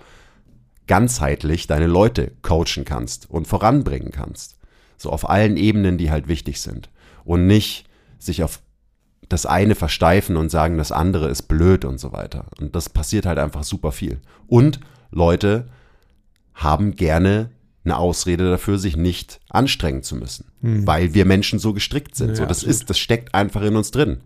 [0.87, 4.59] ganzheitlich deine Leute coachen kannst und voranbringen kannst.
[4.99, 6.91] So auf allen Ebenen, die halt wichtig sind.
[7.25, 7.87] Und nicht
[8.19, 8.61] sich auf
[9.33, 12.47] das eine versteifen und sagen, das andere ist blöd und so weiter.
[12.61, 14.21] Und das passiert halt einfach super viel.
[14.47, 15.69] Und Leute
[16.55, 17.51] haben gerne
[17.85, 20.87] eine Ausrede dafür, sich nicht anstrengen zu müssen, hm.
[20.87, 22.31] weil wir Menschen so gestrickt sind.
[22.31, 22.75] Ja, so, das absolut.
[22.75, 24.21] ist, das steckt einfach in uns drin.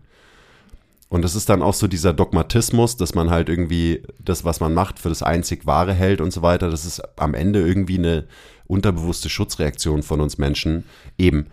[1.09, 4.73] Und das ist dann auch so dieser Dogmatismus, dass man halt irgendwie das, was man
[4.73, 6.69] macht, für das einzig Wahre hält und so weiter.
[6.69, 8.27] Das ist am Ende irgendwie eine
[8.65, 10.83] unterbewusste Schutzreaktion von uns Menschen,
[11.17, 11.47] eben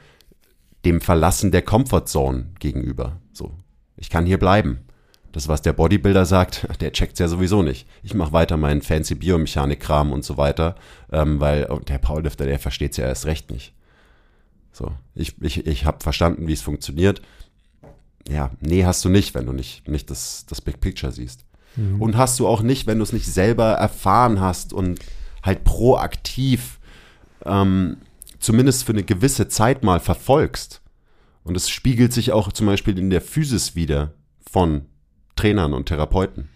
[0.85, 3.21] dem Verlassen der Comfortzone gegenüber.
[3.35, 3.53] So,
[3.97, 4.81] ich kann hier bleiben.
[5.33, 7.87] Das, was der Bodybuilder sagt, der checkt's ja sowieso nicht.
[8.03, 10.77] Ich mache weiter meinen fancy Biomechanik-Kram und so weiter,
[11.13, 13.75] ähm, weil und der Powerlifter, der versteht's ja erst recht nicht.
[14.73, 17.21] So, ich, ich, ich habe verstanden, wie es funktioniert
[18.29, 21.45] ja, nee, hast du nicht, wenn du nicht, nicht das, das Big Picture siehst.
[21.77, 22.01] Mhm.
[22.01, 25.01] Und hast du auch nicht, wenn du es nicht selber erfahren hast und
[25.43, 26.79] halt proaktiv
[27.45, 27.99] ähm,
[28.39, 30.81] zumindest für eine gewisse Zeit mal verfolgst.
[31.45, 34.15] Und es spiegelt sich auch zum Beispiel in der Physis wieder
[34.51, 34.87] von
[35.37, 36.49] Trainern und Therapeuten.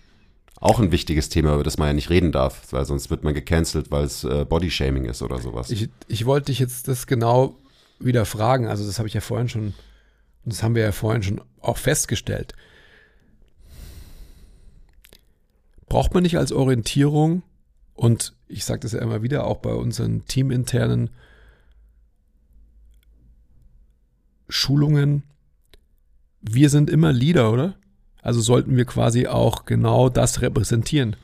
[0.61, 3.35] Auch ein wichtiges Thema, über das man ja nicht reden darf, weil sonst wird man
[3.35, 5.71] gecancelt, weil es äh, Bodyshaming ist oder sowas.
[5.71, 7.57] Ich, ich wollte dich jetzt das genau
[8.01, 8.67] wieder fragen.
[8.67, 9.75] Also, das habe ich ja vorhin schon
[10.49, 12.55] das haben wir ja vorhin schon auch festgestellt,
[15.89, 17.43] braucht man nicht als Orientierung
[17.95, 21.11] und ich sage das ja immer wieder auch bei unseren teaminternen
[24.49, 25.23] Schulungen,
[26.41, 27.75] wir sind immer Leader, oder?
[28.23, 31.17] Also sollten wir quasi auch genau das repräsentieren.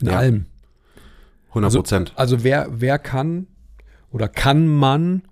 [0.00, 0.18] In ja.
[0.18, 0.46] allem.
[1.48, 2.12] 100 Prozent.
[2.16, 3.46] Also, also wer, wer kann
[4.10, 5.22] oder kann man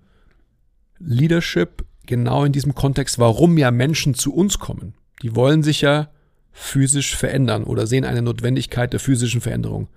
[0.99, 4.93] Leadership genau in diesem Kontext, warum ja Menschen zu uns kommen.
[5.21, 6.09] Die wollen sich ja
[6.51, 9.87] physisch verändern oder sehen eine Notwendigkeit der physischen Veränderung.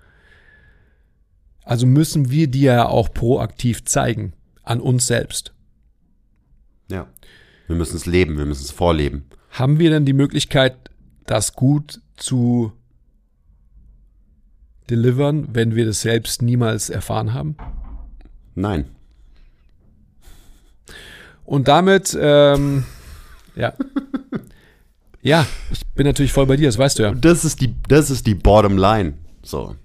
[1.63, 5.54] Also müssen wir die ja auch proaktiv zeigen an uns selbst.
[6.89, 7.07] Ja,
[7.67, 9.25] wir müssen es leben, wir müssen es vorleben.
[9.51, 10.75] Haben wir denn die Möglichkeit,
[11.25, 12.73] das gut zu
[14.89, 17.57] delivern, wenn wir das selbst niemals erfahren haben?
[18.53, 18.85] Nein.
[21.43, 22.85] Und damit, ähm,
[23.55, 23.73] ja.
[25.21, 27.13] ja, ich bin natürlich voll bei dir, das weißt du ja.
[27.13, 29.13] Das ist die, das ist die Bottom Line.
[29.43, 29.75] So.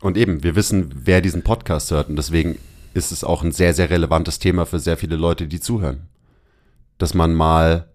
[0.00, 2.58] Und eben, wir wissen, wer diesen Podcast hört und deswegen
[2.94, 6.08] ist es auch ein sehr, sehr relevantes Thema für sehr viele Leute, die zuhören.
[7.02, 7.88] Dass man mal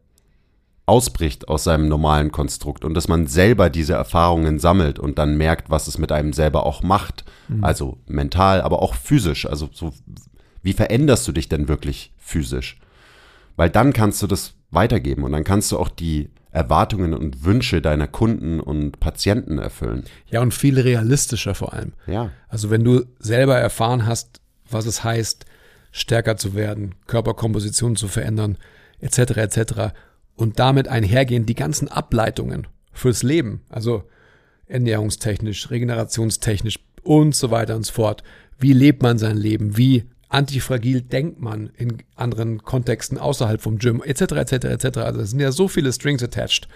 [0.85, 5.69] ausbricht aus seinem normalen Konstrukt und dass man selber diese Erfahrungen sammelt und dann merkt,
[5.69, 7.23] was es mit einem selber auch macht.
[7.47, 7.63] Mhm.
[7.63, 9.45] Also mental, aber auch physisch.
[9.45, 9.93] Also so,
[10.61, 12.81] wie veränderst du dich denn wirklich physisch?
[13.55, 17.81] Weil dann kannst du das weitergeben und dann kannst du auch die Erwartungen und Wünsche
[17.81, 20.03] deiner Kunden und Patienten erfüllen.
[20.29, 21.93] Ja, und viel realistischer vor allem.
[22.07, 22.31] Ja.
[22.49, 25.45] Also wenn du selber erfahren hast, was es heißt,
[25.93, 28.57] stärker zu werden, Körperkomposition zu verändern,
[28.99, 29.73] etc., etc.
[30.35, 34.03] Und damit einhergehen die ganzen Ableitungen fürs Leben, also
[34.67, 38.23] ernährungstechnisch, regenerationstechnisch und so weiter und so fort.
[38.59, 39.77] Wie lebt man sein Leben?
[39.77, 44.97] Wie antifragil denkt man in anderen Kontexten außerhalb vom Gym, etc., etc., etc.
[44.97, 46.67] Also es sind ja so viele Strings attached.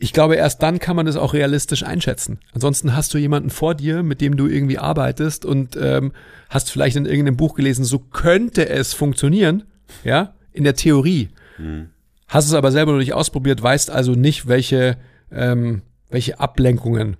[0.00, 2.38] Ich glaube, erst dann kann man es auch realistisch einschätzen.
[2.52, 6.12] Ansonsten hast du jemanden vor dir, mit dem du irgendwie arbeitest und ähm,
[6.48, 9.64] hast vielleicht in irgendeinem Buch gelesen, so könnte es funktionieren,
[10.04, 11.28] ja, in der Theorie.
[11.58, 11.90] Mhm.
[12.26, 14.98] Hast es aber selber noch nicht ausprobiert, weißt also nicht, welche,
[15.30, 17.16] ähm, welche Ablenkungen,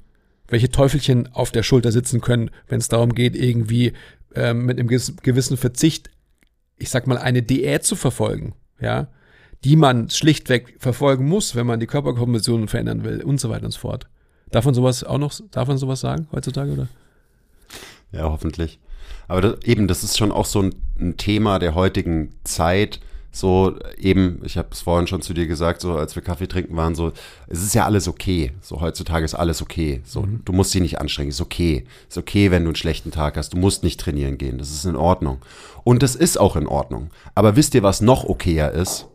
[0.48, 3.94] welche Teufelchen auf der Schulter sitzen können, wenn es darum geht, irgendwie
[4.34, 6.10] ähm, mit einem gewissen Verzicht,
[6.76, 9.08] ich sag mal, eine Diät zu verfolgen, ja,
[9.64, 13.72] die man schlichtweg verfolgen muss, wenn man die Körperkomposition verändern will und so weiter und
[13.72, 14.08] so fort.
[14.50, 16.88] Darf man sowas auch noch, darf man sowas sagen heutzutage, oder?
[18.12, 18.78] Ja, hoffentlich.
[19.26, 23.76] Aber das, eben, das ist schon auch so ein, ein Thema der heutigen Zeit, so
[23.98, 26.94] eben, ich habe es vorhin schon zu dir gesagt, so als wir Kaffee trinken waren,
[26.94, 27.12] so,
[27.46, 28.52] es ist ja alles okay.
[28.60, 30.00] So heutzutage ist alles okay.
[30.04, 30.42] So, mhm.
[30.44, 31.84] du musst dich nicht anstrengen, ist okay.
[32.08, 33.52] Ist okay, wenn du einen schlechten Tag hast.
[33.52, 34.58] Du musst nicht trainieren gehen.
[34.58, 35.38] Das ist in Ordnung.
[35.84, 37.10] Und das ist auch in Ordnung.
[37.34, 39.06] Aber wisst ihr, was noch okayer ist?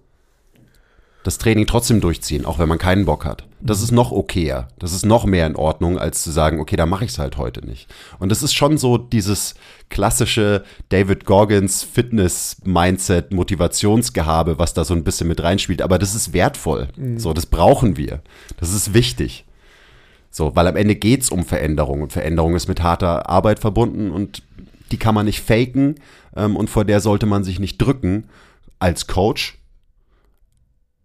[1.24, 3.46] das Training trotzdem durchziehen, auch wenn man keinen Bock hat.
[3.66, 4.68] Das ist noch okayer.
[4.78, 7.38] Das ist noch mehr in Ordnung, als zu sagen, okay, da mache ich es halt
[7.38, 7.88] heute nicht.
[8.20, 9.56] Und das ist schon so dieses
[9.90, 15.82] klassische David Goggins Fitness-Mindset, Motivationsgehabe, was da so ein bisschen mit reinspielt.
[15.82, 16.90] Aber das ist wertvoll.
[16.98, 17.20] Mhm.
[17.20, 18.22] So, das brauchen wir.
[18.58, 19.46] Das ist wichtig.
[20.30, 24.44] So, weil am Ende geht's um Veränderung und Veränderung ist mit harter Arbeit verbunden und
[24.92, 25.96] die kann man nicht faken
[26.36, 28.30] ähm, und vor der sollte man sich nicht drücken
[28.80, 29.60] als Coach,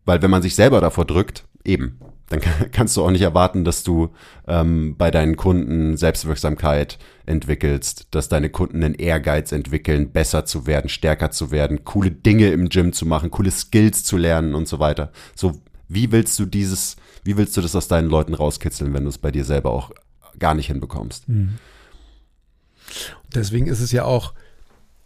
[0.07, 2.41] weil wenn man sich selber davor drückt, eben, dann
[2.73, 4.11] kannst du auch nicht erwarten, dass du
[4.47, 10.89] ähm, bei deinen Kunden Selbstwirksamkeit entwickelst, dass deine Kunden einen Ehrgeiz entwickeln, besser zu werden,
[10.89, 14.79] stärker zu werden, coole Dinge im Gym zu machen, coole Skills zu lernen und so
[14.79, 15.13] weiter.
[15.35, 19.09] So, wie willst du dieses, wie willst du das aus deinen Leuten rauskitzeln, wenn du
[19.09, 19.91] es bei dir selber auch
[20.39, 21.29] gar nicht hinbekommst?
[21.29, 21.55] Mhm.
[23.35, 24.33] Deswegen ist es ja auch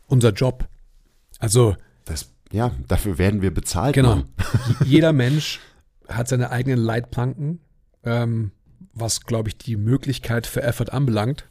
[0.06, 0.68] unser Job.
[1.38, 3.94] Also das ja, dafür werden wir bezahlt.
[3.94, 4.22] Genau.
[4.84, 5.58] Jeder Mensch
[6.08, 7.60] hat seine eigenen Leitplanken,
[8.04, 8.52] ähm,
[8.92, 11.48] was, glaube ich, die Möglichkeit für Effort anbelangt.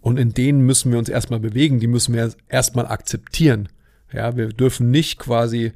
[0.00, 3.68] Und in denen müssen wir uns erstmal bewegen, die müssen wir erstmal akzeptieren.
[4.12, 5.72] Ja, wir dürfen nicht quasi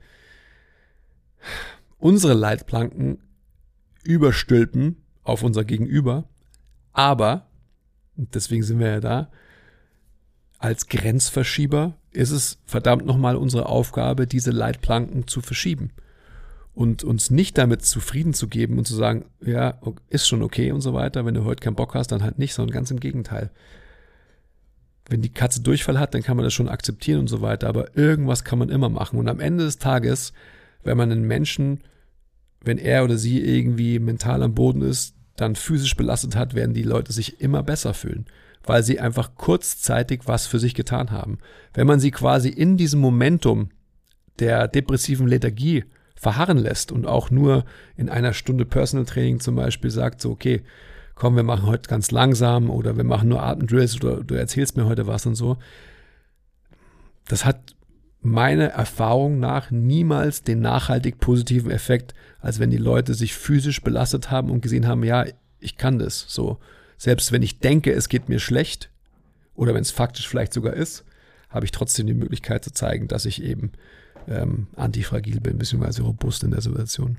[1.99, 3.19] unsere Leitplanken
[4.05, 6.29] überstülpen auf unser Gegenüber,
[6.93, 7.49] aber,
[8.17, 9.31] deswegen sind wir ja da,
[10.59, 15.93] als Grenzverschieber ist es verdammt nochmal unsere Aufgabe, diese Leitplanken zu verschieben
[16.79, 20.81] und uns nicht damit zufrieden zu geben und zu sagen, ja, ist schon okay und
[20.81, 21.27] so weiter.
[21.27, 23.51] Wenn du heute keinen Bock hast, dann halt nicht, sondern ganz im Gegenteil.
[25.09, 27.97] Wenn die Katze Durchfall hat, dann kann man das schon akzeptieren und so weiter, aber
[27.97, 29.19] irgendwas kann man immer machen.
[29.19, 30.33] Und am Ende des Tages,
[30.85, 31.81] wenn man einen Menschen,
[32.63, 36.85] wenn er oder sie irgendwie mental am Boden ist, dann physisch belastet hat, werden die
[36.85, 38.27] Leute sich immer besser fühlen
[38.65, 41.39] weil sie einfach kurzzeitig was für sich getan haben.
[41.73, 43.71] Wenn man sie quasi in diesem Momentum
[44.41, 45.85] der depressiven Lethargie
[46.21, 47.65] verharren lässt und auch nur
[47.97, 50.63] in einer Stunde Personal Training zum Beispiel sagt, so, okay,
[51.15, 54.87] komm, wir machen heute ganz langsam oder wir machen nur Atemdrills oder du erzählst mir
[54.87, 55.59] heute was und so.
[57.27, 57.75] Das hat
[58.21, 64.31] meiner Erfahrung nach niemals den nachhaltig positiven Effekt, als wenn die Leute sich physisch belastet
[64.31, 65.25] haben und gesehen haben, ja,
[65.61, 66.59] ich kann das so
[66.99, 68.91] selbst wenn ich denke, es geht mir schlecht,
[69.55, 71.05] oder wenn es faktisch vielleicht sogar ist,
[71.49, 73.73] habe ich trotzdem die Möglichkeit zu zeigen, dass ich eben
[74.29, 77.19] ähm, antifragil bin, beziehungsweise robust in der Situation.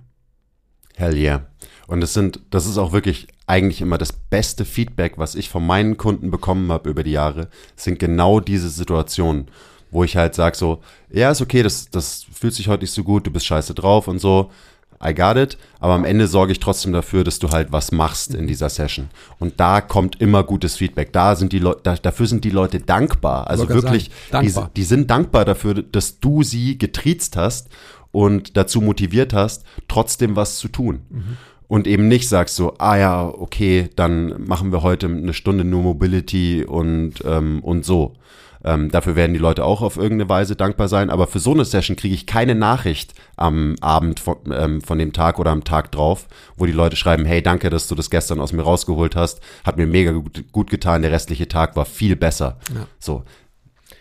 [0.95, 1.45] Hell yeah.
[1.88, 5.65] Und das sind, das ist auch wirklich eigentlich immer das beste Feedback, was ich von
[5.65, 9.48] meinen Kunden bekommen habe über die Jahre, sind genau diese Situationen,
[9.91, 13.04] wo ich halt sage so, ja, ist okay, das, das fühlt sich heute nicht so
[13.04, 14.52] gut, du bist scheiße drauf und so.
[15.01, 18.33] I got it, aber am Ende sorge ich trotzdem dafür, dass du halt was machst
[18.33, 19.09] in dieser Session.
[19.39, 21.13] Und da kommt immer gutes Feedback.
[21.13, 23.49] Da sind die Leute, da, dafür sind die Leute dankbar.
[23.49, 27.69] Also wirklich, die, die, sind dankbar dafür, dass du sie getriezt hast
[28.12, 31.01] und dazu motiviert hast, trotzdem was zu tun.
[31.09, 31.38] Mhm.
[31.69, 35.83] Und eben nicht sagst so, ah ja, okay, dann machen wir heute eine Stunde nur
[35.83, 38.15] Mobility und, ähm, und so.
[38.63, 41.10] Ähm, dafür werden die Leute auch auf irgendeine Weise dankbar sein.
[41.10, 45.13] Aber für so eine Session kriege ich keine Nachricht am Abend von, ähm, von dem
[45.13, 48.41] Tag oder am Tag drauf, wo die Leute schreiben, hey, danke, dass du das gestern
[48.41, 49.39] aus mir rausgeholt hast.
[49.63, 51.02] Hat mir mega gut, gut getan.
[51.02, 52.58] Der restliche Tag war viel besser.
[52.74, 52.88] Ja.
[53.00, 53.24] So.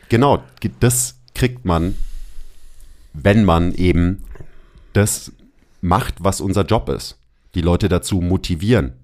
[0.08, 0.42] Genau,
[0.80, 1.94] das kriegt man,
[3.12, 4.24] wenn man eben
[4.92, 5.32] das
[5.80, 7.18] macht, was unser Job ist.
[7.54, 8.94] Die Leute dazu motivieren.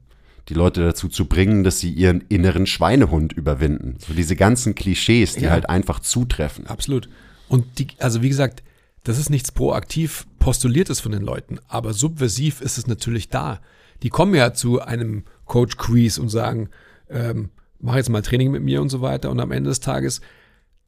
[0.48, 3.96] Die Leute dazu zu bringen, dass sie ihren inneren Schweinehund überwinden.
[3.98, 5.50] So diese ganzen Klischees, die Ja.
[5.50, 6.66] halt einfach zutreffen.
[6.66, 7.08] Absolut.
[7.48, 8.62] Und die, also wie gesagt,
[9.04, 13.60] das ist nichts proaktiv postuliertes von den Leuten, aber subversiv ist es natürlich da.
[14.02, 16.68] Die kommen ja zu einem Coach Quiz und sagen,
[17.08, 19.30] ähm, mach jetzt mal Training mit mir und so weiter.
[19.30, 20.20] Und am Ende des Tages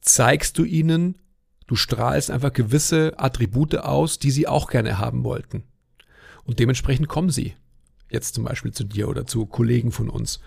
[0.01, 1.15] zeigst du ihnen,
[1.67, 5.63] du strahlst einfach gewisse Attribute aus, die sie auch gerne haben wollten.
[6.43, 7.55] Und dementsprechend kommen sie.
[8.09, 10.39] Jetzt zum Beispiel zu dir oder zu Kollegen von uns.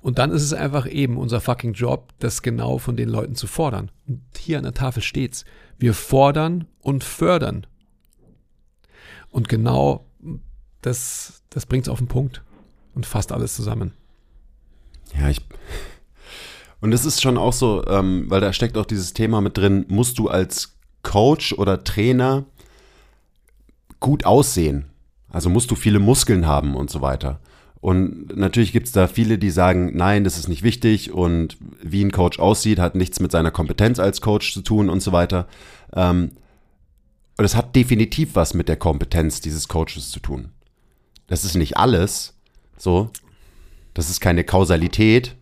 [0.00, 3.46] Und dann ist es einfach eben unser fucking Job, das genau von den Leuten zu
[3.46, 3.90] fordern.
[4.08, 5.44] Und hier an der Tafel steht's.
[5.78, 7.66] Wir fordern und fördern.
[9.30, 10.06] Und genau
[10.82, 12.42] das, das bringt's auf den Punkt
[12.94, 13.92] und fasst alles zusammen.
[15.18, 15.40] Ja, ich.
[16.80, 19.84] Und es ist schon auch so, ähm, weil da steckt auch dieses Thema mit drin,
[19.88, 22.44] musst du als Coach oder Trainer
[24.00, 24.91] gut aussehen.
[25.32, 27.40] Also musst du viele Muskeln haben und so weiter.
[27.80, 32.04] Und natürlich gibt es da viele, die sagen, nein, das ist nicht wichtig und wie
[32.04, 35.48] ein Coach aussieht, hat nichts mit seiner Kompetenz als Coach zu tun und so weiter.
[35.94, 36.30] Ähm,
[37.38, 40.50] und es hat definitiv was mit der Kompetenz dieses Coaches zu tun.
[41.26, 42.34] Das ist nicht alles,
[42.76, 43.10] so.
[43.94, 45.34] Das ist keine Kausalität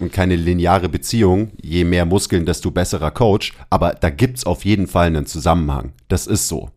[0.00, 1.50] und keine lineare Beziehung.
[1.60, 3.52] Je mehr Muskeln, desto besserer Coach.
[3.68, 5.92] Aber da gibt's auf jeden Fall einen Zusammenhang.
[6.08, 6.70] Das ist so.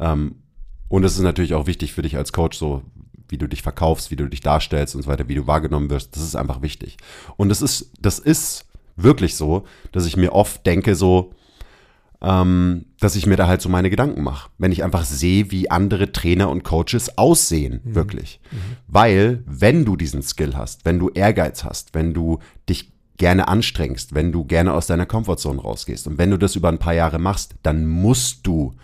[0.00, 0.36] Ähm,
[0.88, 2.82] und es ist natürlich auch wichtig für dich als Coach, so
[3.28, 6.14] wie du dich verkaufst, wie du dich darstellst und so weiter, wie du wahrgenommen wirst.
[6.14, 6.96] Das ist einfach wichtig.
[7.36, 8.66] Und es ist, das ist
[8.96, 11.32] wirklich so, dass ich mir oft denke, so,
[12.22, 14.50] ähm, dass ich mir da halt so meine Gedanken mache.
[14.58, 18.40] Wenn ich einfach sehe, wie andere Trainer und Coaches aussehen, wirklich.
[18.86, 24.14] Weil, wenn du diesen Skill hast, wenn du Ehrgeiz hast, wenn du dich gerne anstrengst,
[24.14, 27.18] wenn du gerne aus deiner Komfortzone rausgehst und wenn du das über ein paar Jahre
[27.18, 28.74] machst, dann musst du,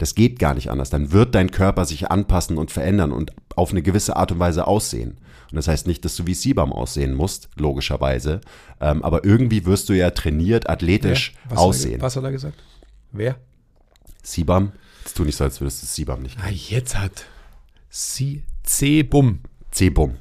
[0.00, 3.70] das geht gar nicht anders, dann wird dein Körper sich anpassen und verändern und auf
[3.70, 5.18] eine gewisse Art und Weise aussehen.
[5.50, 8.40] Und das heißt nicht, dass du wie Sibam aussehen musst, logischerweise,
[8.80, 12.00] ähm, aber irgendwie wirst du ja trainiert, athletisch Was aussehen.
[12.00, 12.62] Er, was hat er gesagt?
[13.12, 13.36] Wer?
[14.22, 14.72] Sibam?
[15.04, 16.38] Jetzt tu nicht so, als würdest du Sibam nicht.
[16.40, 17.26] Ah, jetzt hat
[17.90, 19.40] C, C Bum.
[19.70, 20.16] C-Bum.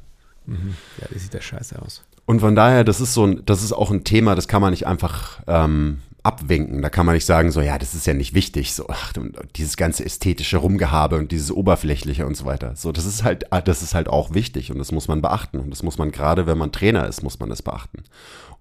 [0.48, 2.04] Ja, das sieht der Scheiße aus.
[2.26, 4.72] Und von daher, das ist so ein, das ist auch ein Thema, das kann man
[4.72, 6.82] nicht einfach ähm, abwinken.
[6.82, 9.38] Da kann man nicht sagen, so, ja, das ist ja nicht wichtig, so, ach, und
[9.55, 12.75] dieses ganze ästhetische Rumgehabe und dieses Oberflächliche und so weiter.
[12.75, 15.60] So, das ist halt, das ist halt auch wichtig und das muss man beachten.
[15.60, 18.03] Und das muss man gerade, wenn man Trainer ist, muss man das beachten.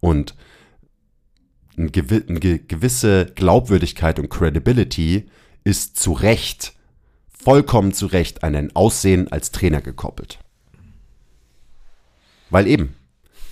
[0.01, 0.35] Und
[1.77, 5.29] eine gewi eine ge- gewisse Glaubwürdigkeit und Credibility
[5.65, 6.75] ist zu Recht,
[7.29, 10.39] vollkommen zu Recht, an ein Aussehen als Trainer gekoppelt.
[12.51, 12.97] Weil eben,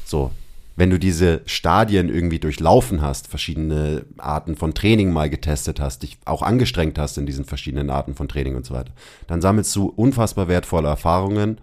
[0.04, 0.32] so,
[0.76, 6.18] wenn du diese Stadien irgendwie durchlaufen hast, verschiedene Arten von Training mal getestet hast, dich
[6.26, 8.92] auch angestrengt hast in diesen verschiedenen Arten von Training und so weiter,
[9.26, 11.58] dann sammelst du unfassbar wertvolle Erfahrungen,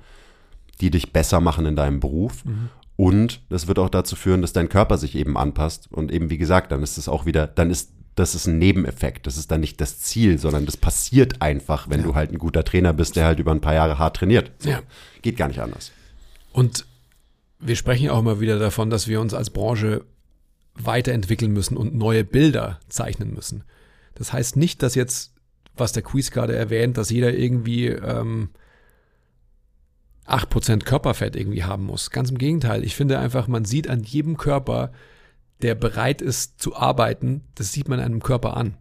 [0.82, 2.44] die dich besser machen in deinem Beruf.
[2.96, 5.90] Und das wird auch dazu führen, dass dein Körper sich eben anpasst.
[5.92, 9.26] Und eben, wie gesagt, dann ist es auch wieder, dann ist das ist ein Nebeneffekt.
[9.26, 12.64] Das ist dann nicht das Ziel, sondern das passiert einfach, wenn du halt ein guter
[12.64, 14.52] Trainer bist, der halt über ein paar Jahre hart trainiert.
[14.60, 14.70] So.
[14.70, 14.82] Ja.
[15.24, 15.92] Geht gar nicht anders.
[16.52, 16.86] Und
[17.66, 20.06] wir sprechen auch immer wieder davon, dass wir uns als Branche
[20.76, 23.64] weiterentwickeln müssen und neue Bilder zeichnen müssen.
[24.16, 25.34] Das heißt nicht, dass jetzt,
[25.76, 28.50] was der Quiz gerade erwähnt, dass jeder irgendwie ähm,
[30.28, 32.10] 8% Körperfett irgendwie haben muss.
[32.10, 32.84] Ganz im Gegenteil.
[32.84, 34.92] Ich finde einfach, man sieht an jedem Körper,
[35.62, 38.78] der bereit ist zu arbeiten, das sieht man einem Körper an.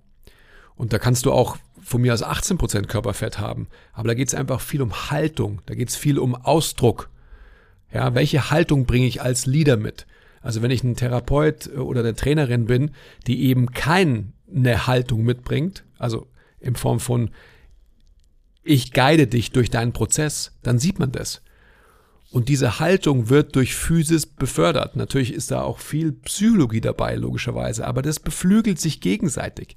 [0.75, 3.69] Und da kannst du auch von mir aus 18% Körperfett haben.
[3.93, 7.11] Aber da geht es einfach viel um Haltung, da geht es viel um Ausdruck.
[7.93, 10.07] Ja, welche Haltung bringe ich als Leader mit?
[10.41, 12.91] Also wenn ich ein Therapeut oder eine Trainerin bin,
[13.27, 14.33] die eben keine
[14.87, 16.27] Haltung mitbringt, also
[16.59, 17.31] in Form von
[18.65, 21.43] ich guide dich durch deinen Prozess, dann sieht man das.
[22.31, 24.97] Und diese Haltung wird durch Physis befördert.
[24.97, 29.77] Natürlich ist da auch viel Psychologie dabei, logischerweise, aber das beflügelt sich gegenseitig.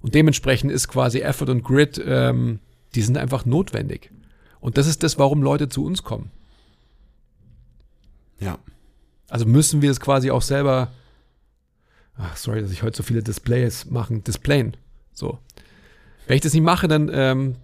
[0.00, 2.58] Und dementsprechend ist quasi Effort und Grit, ähm,
[2.94, 4.10] die sind einfach notwendig.
[4.60, 6.30] Und das ist das, warum Leute zu uns kommen.
[8.40, 8.58] Ja.
[9.28, 10.92] Also müssen wir es quasi auch selber.
[12.16, 14.76] Ach, sorry, dass ich heute so viele Displays machen, displayen.
[15.12, 15.38] So.
[16.26, 17.56] Wenn ich das nicht mache, dann, ähm,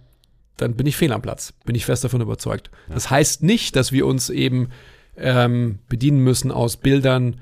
[0.57, 1.53] dann bin ich fehl am Platz.
[1.65, 2.71] Bin ich fest davon überzeugt.
[2.87, 4.69] Das heißt nicht, dass wir uns eben
[5.17, 7.41] ähm, bedienen müssen aus Bildern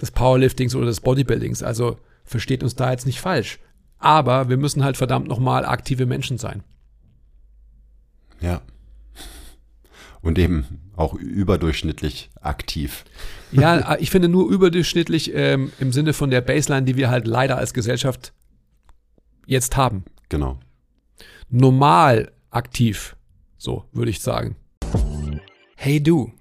[0.00, 1.62] des Powerliftings oder des Bodybuildings.
[1.62, 3.58] Also versteht uns da jetzt nicht falsch.
[3.98, 6.62] Aber wir müssen halt verdammt nochmal aktive Menschen sein.
[8.40, 8.62] Ja.
[10.20, 13.04] Und eben auch überdurchschnittlich aktiv.
[13.50, 17.56] Ja, ich finde nur überdurchschnittlich ähm, im Sinne von der Baseline, die wir halt leider
[17.58, 18.32] als Gesellschaft
[19.46, 20.04] jetzt haben.
[20.28, 20.58] Genau.
[21.50, 23.16] normal aktiv.
[23.58, 24.56] So würde ich sagen.
[25.76, 26.32] Hey du,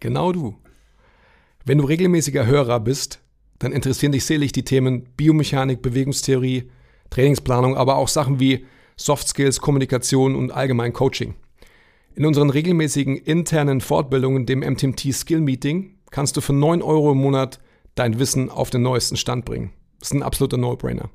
[0.00, 0.56] genau du.
[1.64, 3.20] Wenn du regelmäßiger Hörer bist,
[3.58, 6.70] dann interessieren dich selig die Themen Biomechanik, Bewegungstheorie,
[7.10, 8.66] Trainingsplanung, aber auch Sachen wie
[8.96, 11.34] Soft Skills, Kommunikation und allgemein Coaching.
[12.14, 17.18] In unseren regelmäßigen internen Fortbildungen, dem MTMT Skill Meeting, kannst du für 9 Euro im
[17.18, 17.58] Monat
[17.94, 19.72] dein Wissen auf den neuesten Stand bringen.
[19.98, 21.10] Das ist ein absoluter No-Brainer.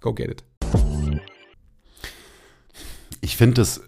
[0.00, 0.44] Go get it.
[3.20, 3.80] Ich finde es,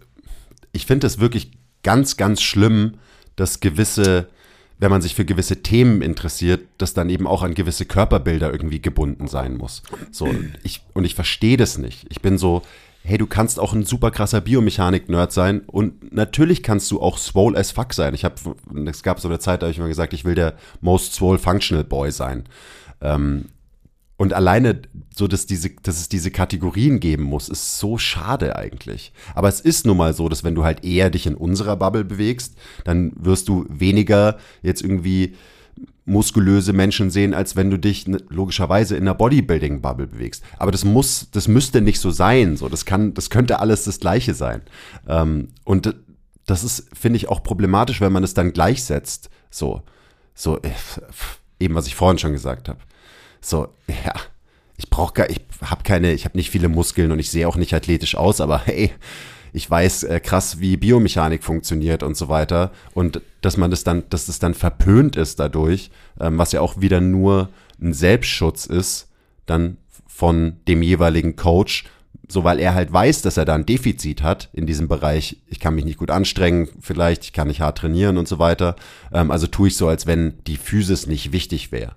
[0.73, 1.51] ich wirklich
[1.83, 2.95] ganz, ganz schlimm,
[3.37, 4.27] dass gewisse,
[4.79, 8.81] wenn man sich für gewisse Themen interessiert, dass dann eben auch an gewisse Körperbilder irgendwie
[8.81, 9.81] gebunden sein muss.
[10.11, 10.29] So,
[10.63, 12.05] ich, und ich verstehe das nicht.
[12.09, 12.63] Ich bin so,
[13.03, 17.57] hey, du kannst auch ein super krasser Biomechanik-Nerd sein und natürlich kannst du auch swole
[17.57, 18.13] as fuck sein.
[18.13, 18.35] Ich habe,
[18.85, 21.39] es gab so eine Zeit, da habe ich mal gesagt, ich will der most swole
[21.39, 22.43] functional boy sein.
[23.01, 23.45] Ähm,
[24.17, 24.81] und alleine
[25.15, 29.13] so, dass, diese, dass es diese Kategorien geben muss, ist so schade eigentlich.
[29.33, 32.03] Aber es ist nun mal so, dass wenn du halt eher dich in unserer Bubble
[32.03, 35.35] bewegst, dann wirst du weniger jetzt irgendwie
[36.09, 40.43] muskulöse Menschen sehen, als wenn du dich logischerweise in einer Bodybuilding-Bubble bewegst.
[40.57, 42.57] Aber das muss, das müsste nicht so sein.
[42.57, 44.61] So, das kann, das könnte alles das Gleiche sein.
[45.07, 45.95] Ähm, und
[46.45, 49.29] das ist, finde ich, auch problematisch, wenn man es dann gleichsetzt.
[49.51, 49.83] So,
[50.33, 50.71] so, äh,
[51.59, 52.79] eben was ich vorhin schon gesagt habe.
[53.41, 54.13] So, ja,
[54.77, 57.55] ich brauche gar, ich habe keine, ich habe nicht viele Muskeln und ich sehe auch
[57.55, 58.91] nicht athletisch aus, aber hey,
[59.53, 62.71] ich weiß äh, krass, wie Biomechanik funktioniert und so weiter.
[62.93, 66.81] Und dass man das dann, dass das dann verpönt ist dadurch, ähm, was ja auch
[66.81, 67.49] wieder nur
[67.81, 69.07] ein Selbstschutz ist,
[69.45, 69.77] dann
[70.07, 71.85] von dem jeweiligen Coach,
[72.31, 75.37] so weil er halt weiß, dass er da ein Defizit hat in diesem Bereich.
[75.47, 78.75] Ich kann mich nicht gut anstrengen, vielleicht, ich kann nicht hart trainieren und so weiter.
[79.11, 81.95] Ähm, also tue ich so, als wenn die Physis nicht wichtig wäre.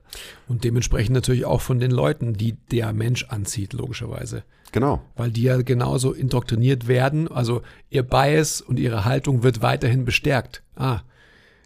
[0.49, 4.43] Und dementsprechend natürlich auch von den Leuten, die der Mensch anzieht, logischerweise.
[4.73, 5.03] Genau.
[5.17, 7.29] Weil die ja genauso indoktriniert werden.
[7.29, 7.61] Also
[7.91, 10.63] ihr Bias und ihre Haltung wird weiterhin bestärkt.
[10.77, 11.01] Ah,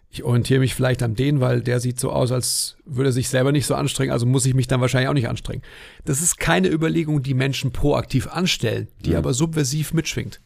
[0.09, 3.29] ich orientiere mich vielleicht an den, weil der sieht so aus, als würde er sich
[3.29, 5.61] selber nicht so anstrengen, also muss ich mich dann wahrscheinlich auch nicht anstrengen.
[6.05, 9.17] Das ist keine Überlegung, die Menschen proaktiv anstellen, die mhm.
[9.17, 10.39] aber subversiv mitschwingt.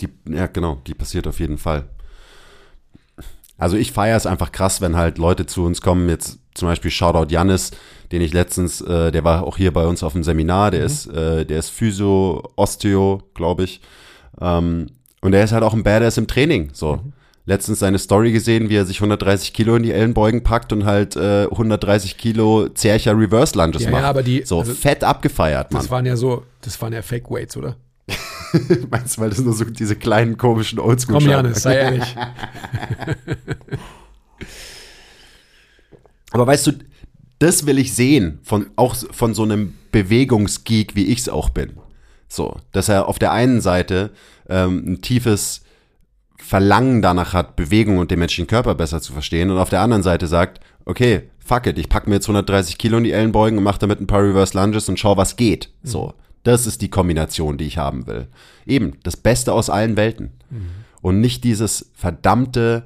[0.00, 1.88] Die, ja, genau, die passiert auf jeden Fall.
[3.58, 6.90] Also ich feiere es einfach krass, wenn halt Leute zu uns kommen, jetzt zum Beispiel
[6.90, 7.70] Shoutout Jannis,
[8.12, 10.86] den ich letztens, äh, der war auch hier bei uns auf dem Seminar, der mhm.
[10.86, 13.80] ist, äh, der ist Physio, Osteo, glaube ich.
[14.40, 14.88] Ähm,
[15.22, 16.96] und der ist halt auch ein Badass im Training, so.
[16.96, 17.12] Mhm.
[17.48, 21.14] Letztens seine Story gesehen, wie er sich 130 Kilo in die Ellenbeugen packt und halt
[21.14, 24.02] äh, 130 Kilo Zercher Reverse Lunges ja, macht.
[24.02, 25.80] Ja, aber die, so also, fett abgefeiert, Mann.
[25.80, 27.76] Das waren ja so, das waren ja Fake Weights, oder?
[28.90, 32.16] Meinst du, weil das nur so diese kleinen komischen Oldschool Komm, Janis, sei ehrlich.
[36.32, 36.72] aber weißt du,
[37.38, 41.74] das will ich sehen, von, auch von so einem Bewegungsgeek, wie ich es auch bin.
[42.28, 44.10] So, dass er auf der einen Seite
[44.48, 45.62] ähm, ein tiefes
[46.38, 50.02] Verlangen danach hat, Bewegung und den menschlichen Körper besser zu verstehen und auf der anderen
[50.02, 53.64] Seite sagt, okay, fuck it, ich pack mir jetzt 130 Kilo in die Ellenbeugen und
[53.64, 55.70] mach damit ein paar Reverse Lunges und schau, was geht.
[55.82, 55.88] Mhm.
[55.88, 58.28] So, das ist die Kombination, die ich haben will.
[58.66, 60.32] Eben, das Beste aus allen Welten.
[60.50, 60.68] Mhm.
[61.02, 62.84] Und nicht dieses verdammte,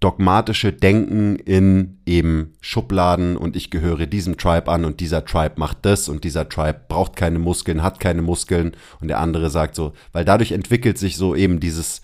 [0.00, 5.78] dogmatische Denken in eben Schubladen und ich gehöre diesem Tribe an und dieser Tribe macht
[5.82, 9.92] das und dieser Tribe braucht keine Muskeln, hat keine Muskeln und der andere sagt so,
[10.12, 12.02] weil dadurch entwickelt sich so eben dieses,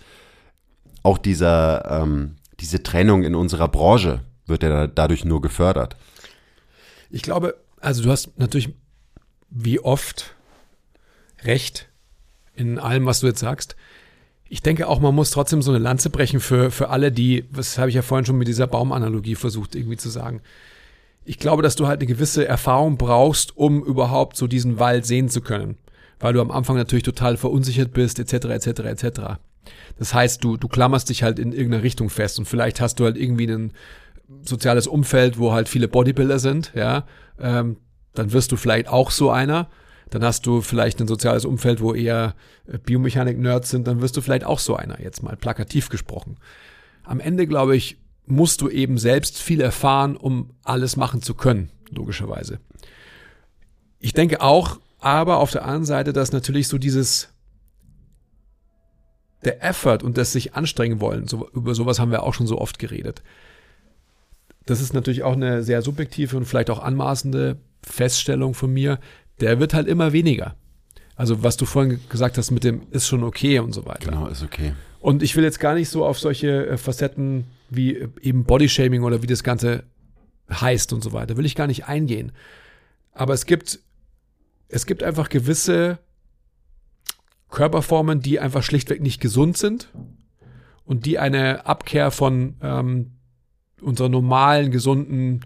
[1.03, 5.95] auch dieser, ähm, diese Trennung in unserer Branche wird ja dadurch nur gefördert.
[7.09, 8.73] Ich glaube, also du hast natürlich
[9.49, 10.35] wie oft
[11.43, 11.87] recht
[12.55, 13.75] in allem, was du jetzt sagst.
[14.55, 17.77] Ich denke auch, man muss trotzdem so eine Lanze brechen für, für alle, die, was
[17.77, 20.39] habe ich ja vorhin schon mit dieser Baumanalogie versucht irgendwie zu sagen.
[21.25, 25.27] Ich glaube, dass du halt eine gewisse Erfahrung brauchst, um überhaupt so diesen Wald sehen
[25.27, 25.75] zu können.
[26.21, 29.21] Weil du am Anfang natürlich total verunsichert bist, etc., etc., etc.
[29.99, 33.03] Das heißt, du, du klammerst dich halt in irgendeiner Richtung fest und vielleicht hast du
[33.03, 33.73] halt irgendwie ein
[34.41, 37.03] soziales Umfeld, wo halt viele Bodybuilder sind, ja.
[37.41, 37.75] Ähm,
[38.13, 39.67] dann wirst du vielleicht auch so einer
[40.09, 42.35] dann hast du vielleicht ein soziales Umfeld, wo eher
[42.67, 46.37] äh, Biomechanik-Nerds sind, dann wirst du vielleicht auch so einer, jetzt mal plakativ gesprochen.
[47.03, 51.69] Am Ende, glaube ich, musst du eben selbst viel erfahren, um alles machen zu können,
[51.89, 52.59] logischerweise.
[53.99, 57.29] Ich denke auch, aber auf der anderen Seite, dass natürlich so dieses
[59.43, 62.59] der Effort und das sich anstrengen wollen, so, über sowas haben wir auch schon so
[62.59, 63.21] oft geredet.
[64.65, 68.99] Das ist natürlich auch eine sehr subjektive und vielleicht auch anmaßende Feststellung von mir
[69.39, 70.55] der wird halt immer weniger.
[71.15, 74.11] Also was du vorhin gesagt hast mit dem ist schon okay und so weiter.
[74.11, 74.73] Genau, ist okay.
[74.99, 79.03] Und ich will jetzt gar nicht so auf solche äh, Facetten wie äh, eben Bodyshaming
[79.03, 79.83] oder wie das Ganze
[80.49, 82.31] heißt und so weiter, will ich gar nicht eingehen.
[83.13, 83.79] Aber es gibt,
[84.67, 85.99] es gibt einfach gewisse
[87.49, 89.89] Körperformen, die einfach schlichtweg nicht gesund sind
[90.83, 93.11] und die eine Abkehr von ähm,
[93.81, 95.45] unserer normalen, gesunden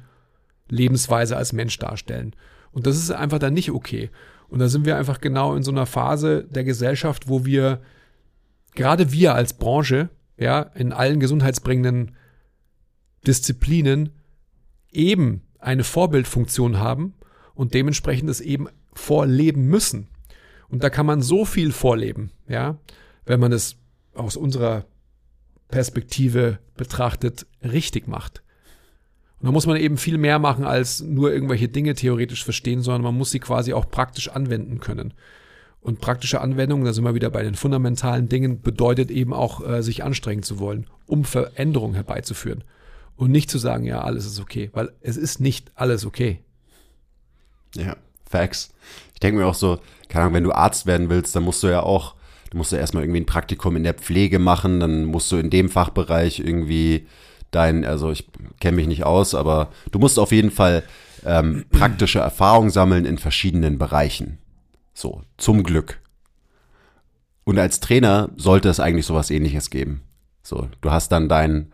[0.69, 2.35] Lebensweise als Mensch darstellen.
[2.71, 4.09] Und das ist einfach dann nicht okay.
[4.47, 7.81] Und da sind wir einfach genau in so einer Phase der Gesellschaft, wo wir,
[8.75, 12.15] gerade wir als Branche, ja, in allen gesundheitsbringenden
[13.27, 14.09] Disziplinen
[14.91, 17.13] eben eine Vorbildfunktion haben
[17.53, 20.07] und dementsprechend es eben vorleben müssen.
[20.69, 22.77] Und da kann man so viel vorleben, ja,
[23.25, 23.75] wenn man es
[24.13, 24.85] aus unserer
[25.67, 28.43] Perspektive betrachtet richtig macht.
[29.39, 33.03] Und da muss man eben viel mehr machen, als nur irgendwelche Dinge theoretisch verstehen, sondern
[33.03, 35.13] man muss sie quasi auch praktisch anwenden können.
[35.81, 39.81] Und praktische Anwendung, da sind wir wieder bei den fundamentalen Dingen, bedeutet eben auch, äh,
[39.81, 42.65] sich anstrengen zu wollen, um Veränderungen herbeizuführen.
[43.15, 46.39] Und nicht zu sagen, ja, alles ist okay, weil es ist nicht alles okay.
[47.75, 47.95] Ja,
[48.29, 48.73] Facts.
[49.13, 49.79] Ich denke mir auch so,
[50.09, 52.15] keine Ahnung, wenn du Arzt werden willst, dann musst du ja auch,
[52.51, 55.49] du musst ja erstmal irgendwie ein Praktikum in der Pflege machen, dann musst du in
[55.49, 57.07] dem Fachbereich irgendwie
[57.51, 58.27] dein, also ich
[58.59, 60.83] kenne mich nicht aus, aber du musst auf jeden Fall
[61.25, 64.37] ähm, praktische Erfahrung sammeln in verschiedenen Bereichen.
[64.93, 66.01] So, zum Glück.
[67.43, 70.01] Und als Trainer sollte es eigentlich sowas ähnliches geben.
[70.43, 71.71] So, du hast dann dein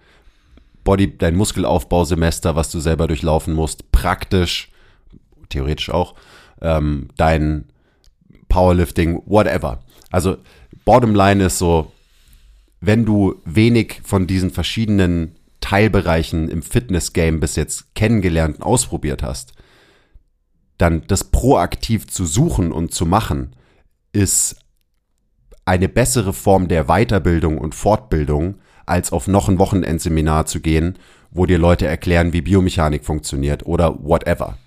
[0.83, 4.71] Body, dein Muskelaufbausemester, was du selber durchlaufen musst, praktisch,
[5.49, 6.15] theoretisch auch,
[6.61, 7.65] ähm, dein
[8.47, 9.83] Powerlifting, whatever.
[10.11, 10.37] Also,
[10.85, 11.91] bottom line ist so,
[12.79, 15.35] wenn du wenig von diesen verschiedenen
[15.65, 19.53] Teilbereichen im Fitness-Game bis jetzt kennengelernt und ausprobiert hast,
[20.77, 23.55] dann das proaktiv zu suchen und zu machen,
[24.13, 24.57] ist
[25.65, 30.99] eine bessere Form der Weiterbildung und Fortbildung, als auf noch ein Wochenendseminar zu gehen,
[31.31, 34.59] wo dir Leute erklären, wie Biomechanik funktioniert oder whatever.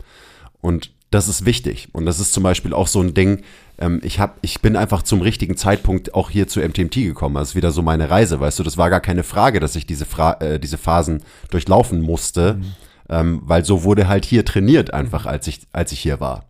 [0.60, 1.90] Und das ist wichtig.
[1.92, 3.44] Und das ist zum Beispiel auch so ein Ding,
[3.78, 7.36] ähm, ich, hab, ich bin einfach zum richtigen Zeitpunkt auch hier zu MTMT gekommen.
[7.36, 8.62] Das ist wieder so meine Reise, weißt du.
[8.62, 12.64] Das war gar keine Frage, dass ich diese, Fra äh, diese Phasen durchlaufen musste, mhm.
[13.08, 16.44] ähm, weil so wurde halt hier trainiert einfach, als ich, als ich hier war.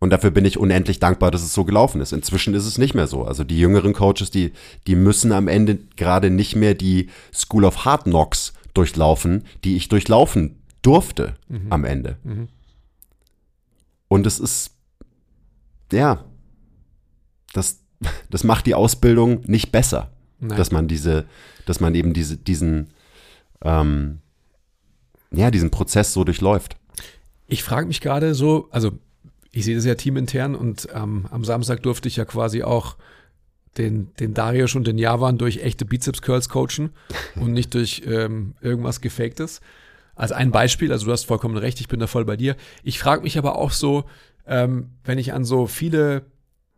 [0.00, 2.12] Und dafür bin ich unendlich dankbar, dass es so gelaufen ist.
[2.12, 3.24] Inzwischen ist es nicht mehr so.
[3.24, 4.52] Also die jüngeren Coaches, die,
[4.86, 9.88] die müssen am Ende gerade nicht mehr die School of Hard Knocks durchlaufen, die ich
[9.88, 11.66] durchlaufen durfte mhm.
[11.68, 12.16] am Ende.
[12.24, 12.48] Mhm.
[14.08, 14.72] Und es ist,
[15.92, 16.24] ja,
[17.52, 17.80] das,
[18.30, 20.56] das macht die Ausbildung nicht besser, Nein.
[20.56, 21.26] dass man diese,
[21.66, 22.88] dass man eben diese, diesen,
[23.62, 24.18] ähm,
[25.30, 26.76] ja, diesen Prozess so durchläuft.
[27.46, 28.92] Ich frage mich gerade so, also
[29.52, 32.96] ich sehe das ja teamintern und ähm, am Samstag durfte ich ja quasi auch
[33.78, 36.90] den, den Darius und den Javan durch echte Bizeps-Curls coachen
[37.36, 39.60] und nicht durch ähm, irgendwas Gefaktes.
[40.14, 42.56] Als ein Beispiel, also du hast vollkommen recht, ich bin da voll bei dir.
[42.82, 44.04] Ich frage mich aber auch so,
[44.46, 46.26] ähm, wenn ich an so viele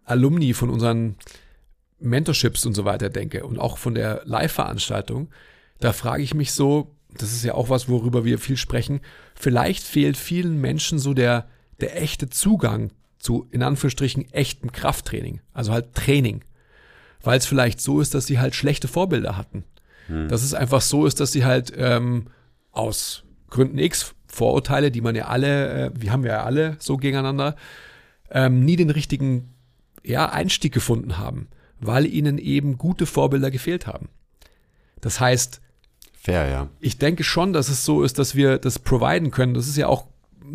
[0.05, 1.17] Alumni von unseren
[1.99, 5.29] Mentorships und so weiter denke und auch von der Live-Veranstaltung,
[5.81, 9.01] da frage ich mich so, das ist ja auch was, worüber wir viel sprechen,
[9.35, 11.49] vielleicht fehlt vielen Menschen so der,
[11.81, 16.45] der echte Zugang zu, in Anführungsstrichen, echtem Krafttraining, also halt Training.
[17.23, 19.65] Weil es vielleicht so ist, dass sie halt schlechte Vorbilder hatten.
[20.09, 20.27] Hm.
[20.29, 22.27] Dass es einfach so ist, dass sie halt ähm,
[22.73, 27.55] aus Gründen X, Vorurteile, die man ja alle, äh, wir haben ja alle so gegeneinander,
[28.31, 29.52] ähm, nie den richtigen
[30.05, 31.49] ja, Einstieg gefunden haben,
[31.81, 34.09] weil ihnen eben gute Vorbilder gefehlt haben.
[35.01, 35.61] Das heißt,
[36.23, 36.69] Fair, ja.
[36.79, 39.55] Ich denke schon, dass es so ist, dass wir das providen können.
[39.55, 40.07] Das ist ja auch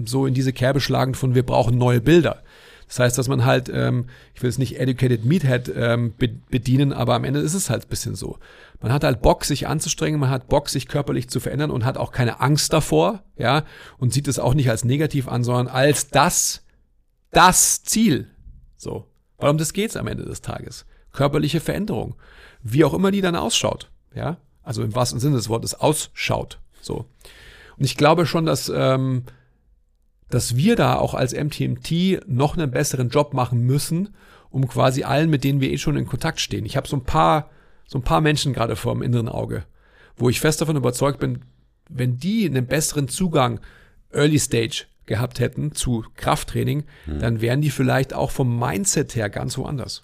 [0.06, 2.42] so in diese Kerbe schlagen von wir brauchen neue Bilder.
[2.88, 6.14] Das heißt, dass man halt, ähm, ich will es nicht Educated Meathead ähm,
[6.50, 8.40] bedienen, aber am Ende ist es halt ein bisschen so.
[8.80, 11.98] Man hat halt Bock, sich anzustrengen, man hat Bock, sich körperlich zu verändern und hat
[11.98, 13.66] auch keine Angst davor, ja,
[13.98, 16.64] und sieht es auch nicht als negativ an, sondern als das,
[17.32, 18.30] das Ziel.
[18.78, 19.06] So.
[19.38, 20.86] Weil um das geht's am Ende des Tages.
[21.12, 22.16] Körperliche Veränderung.
[22.62, 23.90] Wie auch immer die dann ausschaut.
[24.14, 24.38] Ja.
[24.64, 26.60] Also im wahrsten Sinne des Wortes ausschaut.
[26.82, 27.06] So.
[27.78, 29.24] Und ich glaube schon, dass, ähm,
[30.30, 34.16] dass wir da auch als MTMT noch einen besseren Job machen müssen,
[34.50, 36.66] um quasi allen, mit denen wir eh schon in Kontakt stehen.
[36.66, 37.50] Ich habe so ein paar,
[37.86, 39.64] so ein paar Menschen gerade vor dem inneren Auge,
[40.16, 41.44] wo ich fest davon überzeugt bin,
[41.90, 43.60] wenn die einen besseren Zugang
[44.12, 47.20] Early Stage gehabt hätten zu Krafttraining, hm.
[47.20, 50.04] dann wären die vielleicht auch vom Mindset her ganz woanders.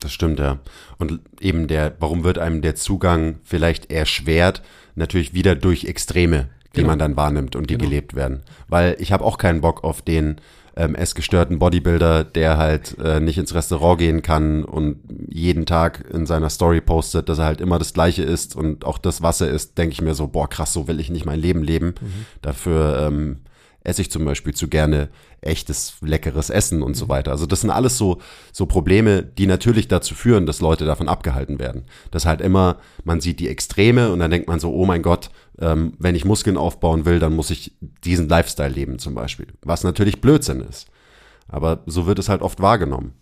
[0.00, 0.58] Das stimmt, ja.
[0.98, 4.62] Und eben der, warum wird einem der Zugang vielleicht erschwert?
[4.94, 6.88] Natürlich wieder durch Extreme, die genau.
[6.88, 7.88] man dann wahrnimmt und die genau.
[7.88, 8.42] gelebt werden.
[8.68, 10.36] Weil ich habe auch keinen Bock auf den
[10.76, 14.98] ähm, essgestörten Bodybuilder, der halt äh, nicht ins Restaurant gehen kann und
[15.28, 18.98] jeden Tag in seiner Story postet, dass er halt immer das Gleiche ist und auch
[18.98, 21.40] das, was er ist, denke ich mir so, boah, krass, so will ich nicht mein
[21.40, 21.94] Leben leben.
[22.00, 22.26] Mhm.
[22.42, 23.38] Dafür ähm,
[23.86, 25.10] esse ich zum Beispiel zu gerne
[25.40, 27.30] echtes, leckeres Essen und so weiter.
[27.30, 28.18] Also das sind alles so,
[28.52, 31.84] so Probleme, die natürlich dazu führen, dass Leute davon abgehalten werden.
[32.10, 35.30] Das halt immer, man sieht die Extreme und dann denkt man so, oh mein Gott,
[35.60, 39.46] ähm, wenn ich Muskeln aufbauen will, dann muss ich diesen Lifestyle leben zum Beispiel.
[39.62, 40.88] Was natürlich Blödsinn ist.
[41.46, 43.12] Aber so wird es halt oft wahrgenommen.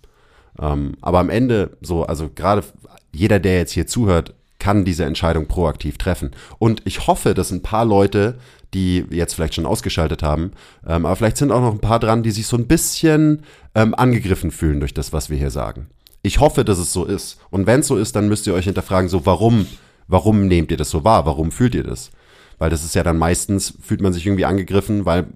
[0.59, 2.65] Ähm, aber am Ende so, also gerade
[3.13, 6.31] jeder, der jetzt hier zuhört, kann diese Entscheidung proaktiv treffen.
[6.59, 8.39] Und ich hoffe, dass ein paar Leute,
[8.75, 10.53] die jetzt vielleicht schon ausgeschaltet haben,
[10.87, 13.43] ähm, aber vielleicht sind auch noch ein paar dran, die sich so ein bisschen
[13.75, 15.89] ähm, angegriffen fühlen durch das, was wir hier sagen.
[16.23, 17.39] Ich hoffe, dass es so ist.
[17.51, 19.67] Und wenn es so ist, dann müsst ihr euch hinterfragen, so warum,
[20.09, 21.27] warum nehmt ihr das so wahr?
[21.27, 22.11] Warum fühlt ihr das?
[22.59, 25.27] Weil das ist ja dann meistens, fühlt man sich irgendwie angegriffen, weil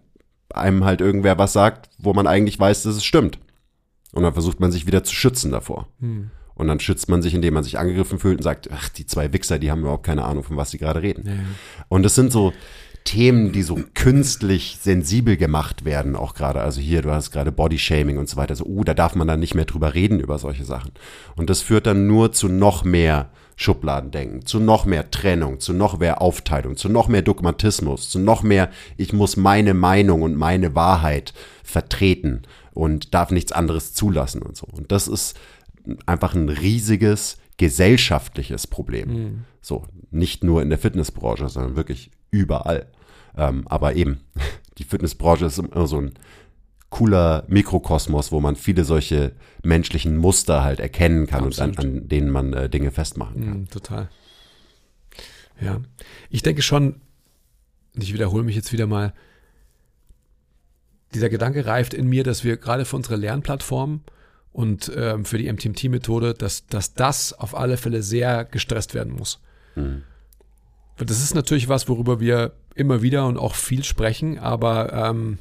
[0.52, 3.38] einem halt irgendwer was sagt, wo man eigentlich weiß, dass es stimmt.
[4.12, 5.88] Und dann versucht man sich wieder zu schützen davor.
[6.00, 6.30] Hm.
[6.54, 9.32] Und dann schützt man sich, indem man sich angegriffen fühlt und sagt, ach, die zwei
[9.32, 11.24] Wichser, die haben überhaupt keine Ahnung, von was sie gerade reden.
[11.26, 11.34] Ja.
[11.88, 12.52] Und das sind so
[13.08, 16.60] Themen, die so künstlich sensibel gemacht werden, auch gerade.
[16.60, 18.54] Also hier, du hast gerade Bodyshaming und so weiter.
[18.54, 20.90] So, uh, da darf man dann nicht mehr drüber reden über solche Sachen.
[21.34, 25.98] Und das führt dann nur zu noch mehr Schubladendenken, zu noch mehr Trennung, zu noch
[25.98, 30.74] mehr Aufteilung, zu noch mehr Dogmatismus, zu noch mehr, ich muss meine Meinung und meine
[30.74, 31.32] Wahrheit
[31.64, 32.42] vertreten
[32.74, 34.66] und darf nichts anderes zulassen und so.
[34.70, 35.34] Und das ist
[36.04, 39.08] einfach ein riesiges gesellschaftliches Problem.
[39.08, 39.44] Mhm.
[39.62, 42.86] So, nicht nur in der Fitnessbranche, sondern wirklich überall.
[43.38, 44.20] Ähm, aber eben,
[44.78, 46.12] die Fitnessbranche ist immer so ein
[46.90, 49.32] cooler Mikrokosmos, wo man viele solche
[49.62, 51.78] menschlichen Muster halt erkennen kann Absolut.
[51.78, 53.62] und an, an, denen man äh, Dinge festmachen kann.
[53.62, 54.08] Mm, total.
[55.60, 55.80] Ja,
[56.30, 57.00] ich denke schon,
[57.94, 59.12] ich wiederhole mich jetzt wieder mal,
[61.14, 64.02] dieser Gedanke reift in mir, dass wir gerade für unsere Lernplattform
[64.52, 69.40] und ähm, für die MTMT-Methode, dass, dass das auf alle Fälle sehr gestresst werden muss.
[69.74, 70.02] Mhm.
[70.98, 75.38] Das ist natürlich was, worüber wir immer wieder und auch viel sprechen, aber ähm,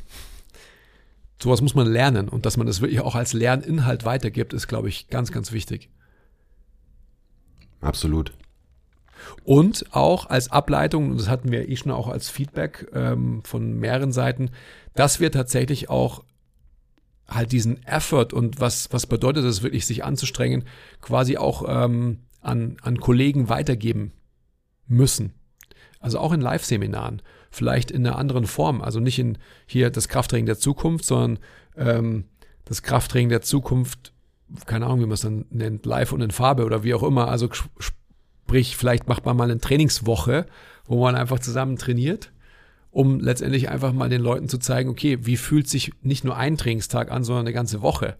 [1.41, 4.89] sowas muss man lernen und dass man das wirklich auch als Lerninhalt weitergibt, ist, glaube
[4.89, 5.89] ich, ganz, ganz wichtig.
[7.81, 8.33] Absolut.
[9.43, 13.73] Und auch als Ableitung, und das hatten wir eh schon auch als Feedback ähm, von
[13.79, 14.51] mehreren Seiten,
[14.93, 16.23] dass wir tatsächlich auch
[17.27, 20.63] halt diesen Effort und was, was bedeutet es wirklich, sich anzustrengen,
[21.01, 24.13] quasi auch ähm, an, an Kollegen weitergeben
[24.87, 25.33] müssen.
[26.07, 28.81] Also auch in Live-Seminaren, vielleicht in einer anderen Form.
[28.81, 31.39] Also nicht in hier das Krafttraining der Zukunft, sondern
[31.75, 32.23] ähm,
[32.63, 34.13] das Krafttraining der Zukunft,
[34.65, 37.27] keine Ahnung, wie man es dann nennt, live und in Farbe oder wie auch immer.
[37.27, 40.45] Also sprich, vielleicht macht man mal eine Trainingswoche,
[40.85, 42.31] wo man einfach zusammen trainiert
[42.89, 46.57] um letztendlich einfach mal den Leuten zu zeigen, okay, wie fühlt sich nicht nur ein
[46.57, 48.15] Trainingstag an, sondern eine ganze Woche,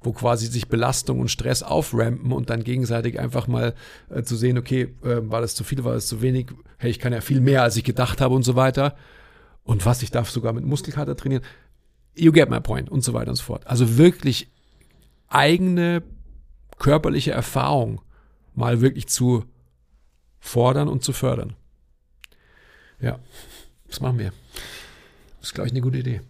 [0.00, 3.74] wo quasi sich Belastung und Stress auframpen und dann gegenseitig einfach mal
[4.10, 6.98] äh, zu sehen, okay, äh, war das zu viel, war das zu wenig, hey, ich
[6.98, 8.96] kann ja viel mehr, als ich gedacht habe und so weiter.
[9.64, 11.42] Und was, ich darf sogar mit Muskelkater trainieren.
[12.14, 13.66] You get my point und so weiter und so fort.
[13.66, 14.48] Also wirklich
[15.28, 16.02] eigene
[16.78, 18.00] körperliche Erfahrung
[18.54, 19.44] mal wirklich zu
[20.38, 21.54] fordern und zu fördern.
[23.00, 23.18] Ja.
[23.88, 24.32] Das machen wir.
[25.40, 26.20] Das ist, glaube ich, eine gute Idee.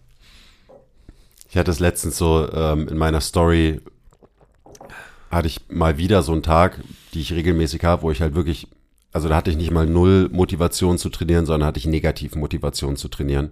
[1.48, 3.80] Ich hatte es letztens so ähm, in meiner Story,
[5.30, 6.80] hatte ich mal wieder so einen Tag,
[7.14, 8.68] die ich regelmäßig habe, wo ich halt wirklich,
[9.12, 12.96] also da hatte ich nicht mal null Motivation zu trainieren, sondern hatte ich negativ Motivation
[12.96, 13.50] zu trainieren.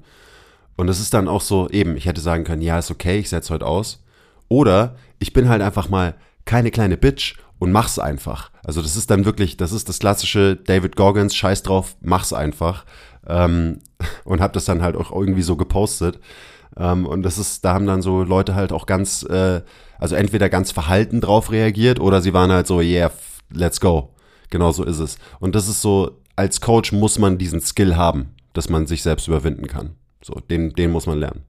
[0.76, 3.28] Und es ist dann auch so, eben, ich hätte sagen können, ja, ist okay, ich
[3.28, 4.02] setze heute aus.
[4.48, 6.14] Oder ich bin halt einfach mal
[6.44, 8.50] keine kleine Bitch und mach's einfach.
[8.64, 12.84] Also das ist dann wirklich, das ist das klassische David Goggins, scheiß drauf, mach's einfach.
[13.26, 13.80] Ähm,
[14.24, 16.18] und habe das dann halt auch irgendwie so gepostet.
[16.76, 19.62] Ähm, und das ist, da haben dann so Leute halt auch ganz, äh,
[19.98, 23.10] also entweder ganz verhalten drauf reagiert oder sie waren halt so, yeah,
[23.50, 24.10] let's go.
[24.50, 25.18] Genau so ist es.
[25.40, 29.28] Und das ist so, als Coach muss man diesen Skill haben, dass man sich selbst
[29.28, 29.96] überwinden kann.
[30.22, 31.42] So, den, den muss man lernen.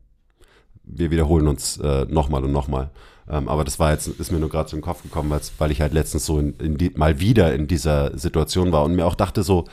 [0.83, 2.91] Wir wiederholen uns äh, nochmal und nochmal.
[3.27, 5.93] Ähm, aber das war jetzt, ist mir nur gerade im Kopf gekommen, weil ich halt
[5.93, 9.43] letztens so in, in die, mal wieder in dieser Situation war und mir auch dachte
[9.43, 9.65] so,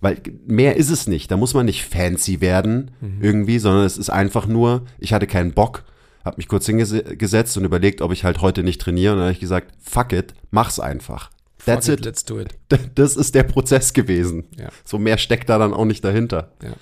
[0.00, 1.30] weil mehr ist es nicht.
[1.30, 3.18] Da muss man nicht fancy werden mhm.
[3.22, 5.84] irgendwie, sondern es ist einfach nur, ich hatte keinen Bock,
[6.24, 9.12] habe mich kurz hingesetzt und überlegt, ob ich halt heute nicht trainiere.
[9.12, 11.30] Und dann habe ich gesagt, fuck it, mach's einfach.
[11.64, 12.04] That's it, it.
[12.04, 12.54] Let's do it.
[12.94, 14.44] Das ist der Prozess gewesen.
[14.58, 14.68] Ja.
[14.84, 16.52] So mehr steckt da dann auch nicht dahinter.
[16.62, 16.72] Ja.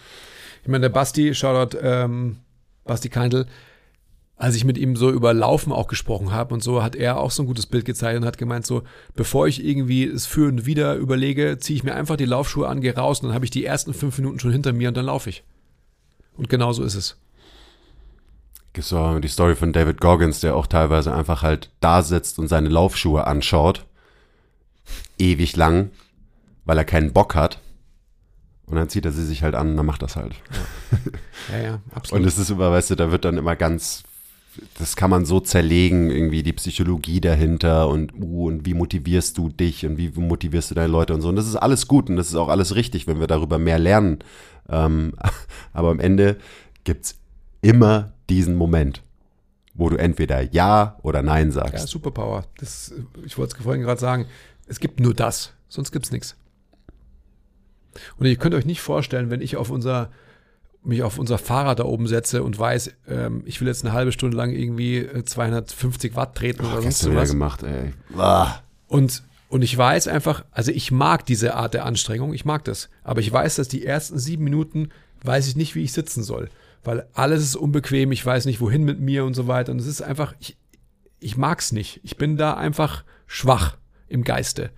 [0.62, 2.38] Ich meine, der Basti, Shoutout, ähm,
[2.84, 3.46] Basti Keindl,
[4.36, 7.30] als ich mit ihm so über Laufen auch gesprochen habe und so, hat er auch
[7.30, 8.82] so ein gutes Bild gezeigt und hat gemeint, so,
[9.14, 12.80] bevor ich irgendwie es für und wieder überlege, ziehe ich mir einfach die Laufschuhe an,
[12.80, 15.06] gehe raus und dann habe ich die ersten fünf Minuten schon hinter mir und dann
[15.06, 15.44] laufe ich.
[16.36, 17.16] Und genau so ist es.
[18.76, 22.68] So, die Story von David Goggins, der auch teilweise einfach halt da sitzt und seine
[22.68, 23.86] Laufschuhe anschaut.
[25.16, 25.92] Ewig lang,
[26.64, 27.60] weil er keinen Bock hat.
[28.66, 30.34] Und dann zieht er sie sich halt an und dann macht das halt.
[31.52, 32.22] Ja, ja, absolut.
[32.22, 34.02] Und es ist immer, weißt du, da wird dann immer ganz,
[34.78, 39.48] das kann man so zerlegen, irgendwie die Psychologie dahinter und, uh, und wie motivierst du
[39.48, 41.28] dich und wie motivierst du deine Leute und so.
[41.28, 43.78] Und das ist alles gut und das ist auch alles richtig, wenn wir darüber mehr
[43.78, 44.18] lernen.
[44.68, 45.14] Ähm,
[45.72, 46.36] aber am Ende
[46.84, 47.16] gibt's
[47.62, 49.02] immer diesen Moment,
[49.74, 51.74] wo du entweder Ja oder Nein sagst.
[51.74, 52.44] ja, Superpower.
[52.58, 52.94] Das,
[53.24, 54.26] ich wollte es vorhin gerade sagen,
[54.66, 56.36] es gibt nur das, sonst gibt's nichts.
[58.16, 60.10] Und ihr könnt euch nicht vorstellen, wenn ich auf unser
[60.84, 64.12] mich auf unser Fahrrad da oben setze und weiß, ähm, ich will jetzt eine halbe
[64.12, 67.30] Stunde lang irgendwie äh, 250 Watt treten oder sonst was.
[67.30, 67.92] gemacht, ey.
[68.16, 68.58] Ah.
[68.86, 72.90] Und, und ich weiß einfach, also ich mag diese Art der Anstrengung, ich mag das.
[73.02, 74.90] Aber ich weiß, dass die ersten sieben Minuten
[75.22, 76.50] weiß ich nicht, wie ich sitzen soll.
[76.84, 79.72] Weil alles ist unbequem, ich weiß nicht, wohin mit mir und so weiter.
[79.72, 80.58] Und es ist einfach, ich,
[81.18, 82.00] ich mag's nicht.
[82.02, 84.70] Ich bin da einfach schwach im Geiste.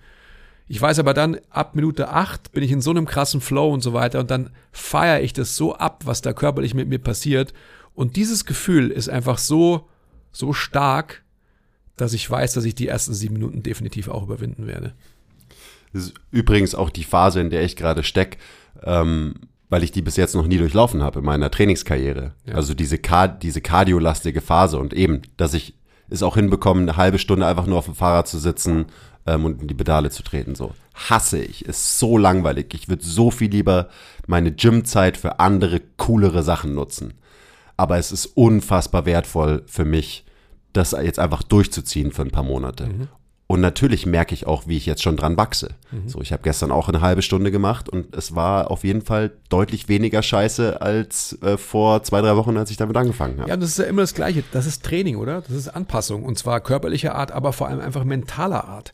[0.67, 3.81] Ich weiß aber dann, ab Minute acht bin ich in so einem krassen Flow und
[3.81, 7.53] so weiter und dann feiere ich das so ab, was da körperlich mit mir passiert.
[7.93, 9.87] Und dieses Gefühl ist einfach so,
[10.31, 11.23] so stark,
[11.95, 14.93] dass ich weiß, dass ich die ersten sieben Minuten definitiv auch überwinden werde.
[15.93, 18.37] Das ist übrigens auch die Phase, in der ich gerade steck,
[18.83, 19.35] ähm,
[19.69, 22.33] weil ich die bis jetzt noch nie durchlaufen habe in meiner Trainingskarriere.
[22.45, 22.53] Ja.
[22.53, 25.73] Also diese, Ka diese kardiolastige Phase und eben, dass ich
[26.09, 28.85] es auch hinbekomme, eine halbe Stunde einfach nur auf dem Fahrrad zu sitzen
[29.25, 30.55] ähm, und in die Pedale zu treten.
[30.55, 32.73] So hasse ich, ist so langweilig.
[32.73, 33.89] Ich würde so viel lieber
[34.25, 37.13] meine Gymzeit für andere, coolere Sachen nutzen.
[37.75, 40.25] Aber es ist unfassbar wertvoll für mich,
[40.73, 42.85] das jetzt einfach durchzuziehen für ein paar Monate.
[43.49, 45.69] Und natürlich merke ich auch, wie ich jetzt schon dran wachse.
[46.05, 49.31] So, ich habe gestern auch eine halbe Stunde gemacht und es war auf jeden Fall
[49.47, 53.49] deutlich weniger scheiße als äh, vor zwei, drei Wochen, als ich damit angefangen habe.
[53.49, 54.43] Ja, das ist ja immer das Gleiche.
[54.51, 55.41] Das ist Training, oder?
[55.41, 56.23] Das ist Anpassung.
[56.23, 58.93] Und zwar körperlicher Art, aber vor allem einfach mentaler Art.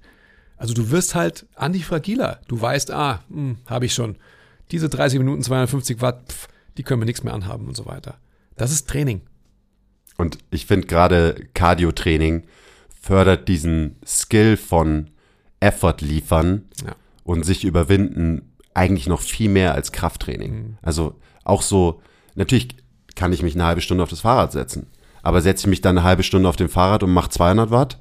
[0.55, 2.39] Also du wirst halt antifragiler.
[2.47, 3.23] Du weißt, ah,
[3.65, 4.17] habe ich schon.
[4.71, 6.47] Diese 30 Minuten, 250 Watt, pf,
[6.77, 8.17] die können wir nichts mehr anhaben und so weiter.
[8.55, 9.21] Das ist Training.
[10.17, 12.43] Und ich finde gerade Cardio-Training
[13.03, 15.09] fördert diesen Skill von
[15.59, 16.95] Effort liefern Ja.
[17.25, 20.77] und sich überwinden eigentlich noch viel mehr als Krafttraining.
[20.81, 22.01] Also auch so,
[22.35, 22.69] natürlich
[23.15, 24.87] kann ich mich eine halbe Stunde auf das Fahrrad setzen,
[25.21, 27.99] aber setze ich mich dann eine halbe Stunde auf dem Fahrrad und mache 200 Watt,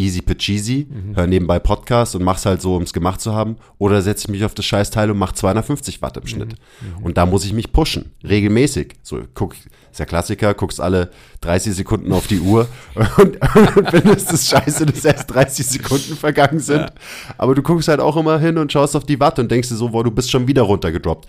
[0.00, 4.26] easy peasy, hör nebenbei Podcast und mach's halt so, ums gemacht zu haben, oder setze
[4.26, 6.54] ich mich auf das Scheißteil und mach 250 Watt im Schnitt.
[7.02, 8.94] Und da muss ich mich pushen, regelmäßig.
[9.02, 9.54] So, guck,
[9.90, 12.68] ist ja Klassiker, guckst alle 30 Sekunden auf die Uhr
[13.18, 13.38] und,
[13.76, 16.92] und findest es scheiße, dass erst 30 Sekunden vergangen sind.
[17.38, 19.76] Aber du guckst halt auch immer hin und schaust auf die Watt und denkst dir
[19.76, 21.28] so, boah, du bist schon wieder runtergedroppt.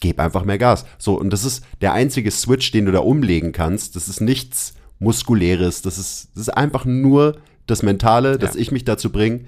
[0.00, 0.86] Geb einfach mehr Gas.
[0.98, 3.94] So, und das ist der einzige Switch, den du da umlegen kannst.
[3.94, 5.82] Das ist nichts Muskuläres.
[5.82, 7.36] Das ist, das ist einfach nur
[7.72, 8.60] das Mentale, dass Ja.
[8.60, 9.46] ich mich dazu bringe,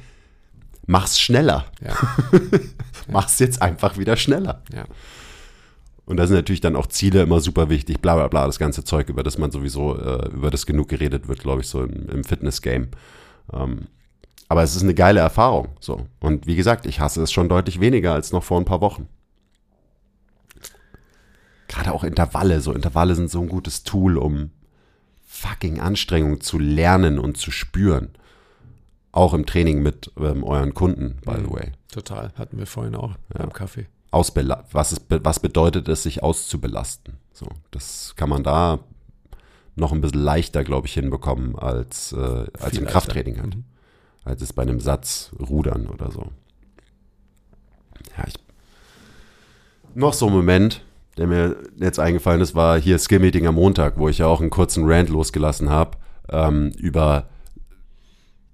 [0.86, 1.66] mach's schneller.
[1.82, 1.94] Ja.
[3.08, 4.62] Mach's jetzt einfach wieder schneller.
[4.72, 4.84] ja.
[6.06, 8.84] Und da sind natürlich dann auch Ziele immer super wichtig, bla bla bla, das ganze
[8.84, 12.08] Zeug, über das man sowieso, äh, über das genug geredet wird, glaube ich, so im,
[12.10, 12.88] im Fitness-Game.
[13.52, 13.86] Ähm,
[14.48, 15.68] aber es ist eine geile Erfahrung.
[15.80, 16.06] So.
[16.20, 19.08] Und wie gesagt, ich hasse es schon deutlich weniger als noch vor ein paar Wochen.
[21.68, 24.50] Gerade auch Intervalle, so Intervalle sind so ein gutes Tool, um
[25.44, 28.10] fucking Anstrengung zu lernen und zu spüren.
[29.12, 31.72] Auch im Training mit ähm, euren Kunden, by the way.
[31.92, 32.32] Total.
[32.36, 33.86] Hatten wir vorhin auch beim Kaffee.
[34.10, 37.18] Ausbela was, ist, was bedeutet es, sich auszubelasten?
[37.32, 38.80] So, das kann man da
[39.76, 42.80] noch ein bisschen leichter, glaube ich, hinbekommen als, äh, als Viel im leichter.
[42.80, 42.86] Mhm.
[42.86, 43.56] Krafttraining halt.
[44.24, 46.30] Als es bei einem Satz rudern oder so.
[48.16, 48.34] Ja, ich.
[49.94, 50.82] Noch so ein Moment,
[51.16, 54.50] der mir jetzt eingefallen ist, war hier Skill-Meeting am Montag, wo ich ja auch einen
[54.50, 55.98] kurzen Rant losgelassen habe
[56.30, 57.28] ähm, über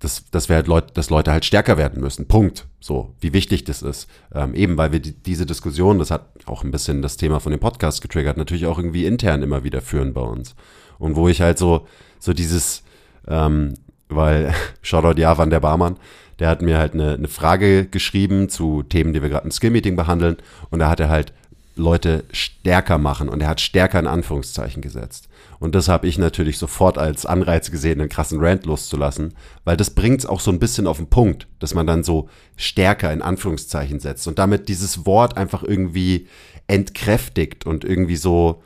[0.00, 2.26] dass, dass wir halt Leute, dass Leute halt stärker werden müssen.
[2.26, 2.66] Punkt.
[2.80, 4.08] So, wie wichtig das ist.
[4.34, 7.52] Ähm, eben, weil wir die, diese Diskussion, das hat auch ein bisschen das Thema von
[7.52, 10.54] dem Podcast getriggert, natürlich auch irgendwie intern immer wieder führen bei uns.
[10.98, 11.86] Und wo ich halt so,
[12.18, 12.82] so dieses,
[13.28, 13.74] ähm,
[14.08, 15.98] weil, Shoutout Javan, der Barmann,
[16.38, 19.96] der hat mir halt eine, eine Frage geschrieben zu Themen, die wir gerade im Skill-Meeting
[19.96, 20.38] behandeln.
[20.70, 21.34] Und da hat er halt
[21.76, 25.28] Leute stärker machen und er hat stärker in Anführungszeichen gesetzt.
[25.58, 29.90] Und das habe ich natürlich sofort als Anreiz gesehen, einen krassen Rant loszulassen, weil das
[29.90, 33.22] bringt es auch so ein bisschen auf den Punkt, dass man dann so stärker in
[33.22, 36.28] Anführungszeichen setzt und damit dieses Wort einfach irgendwie
[36.66, 38.62] entkräftigt und irgendwie so,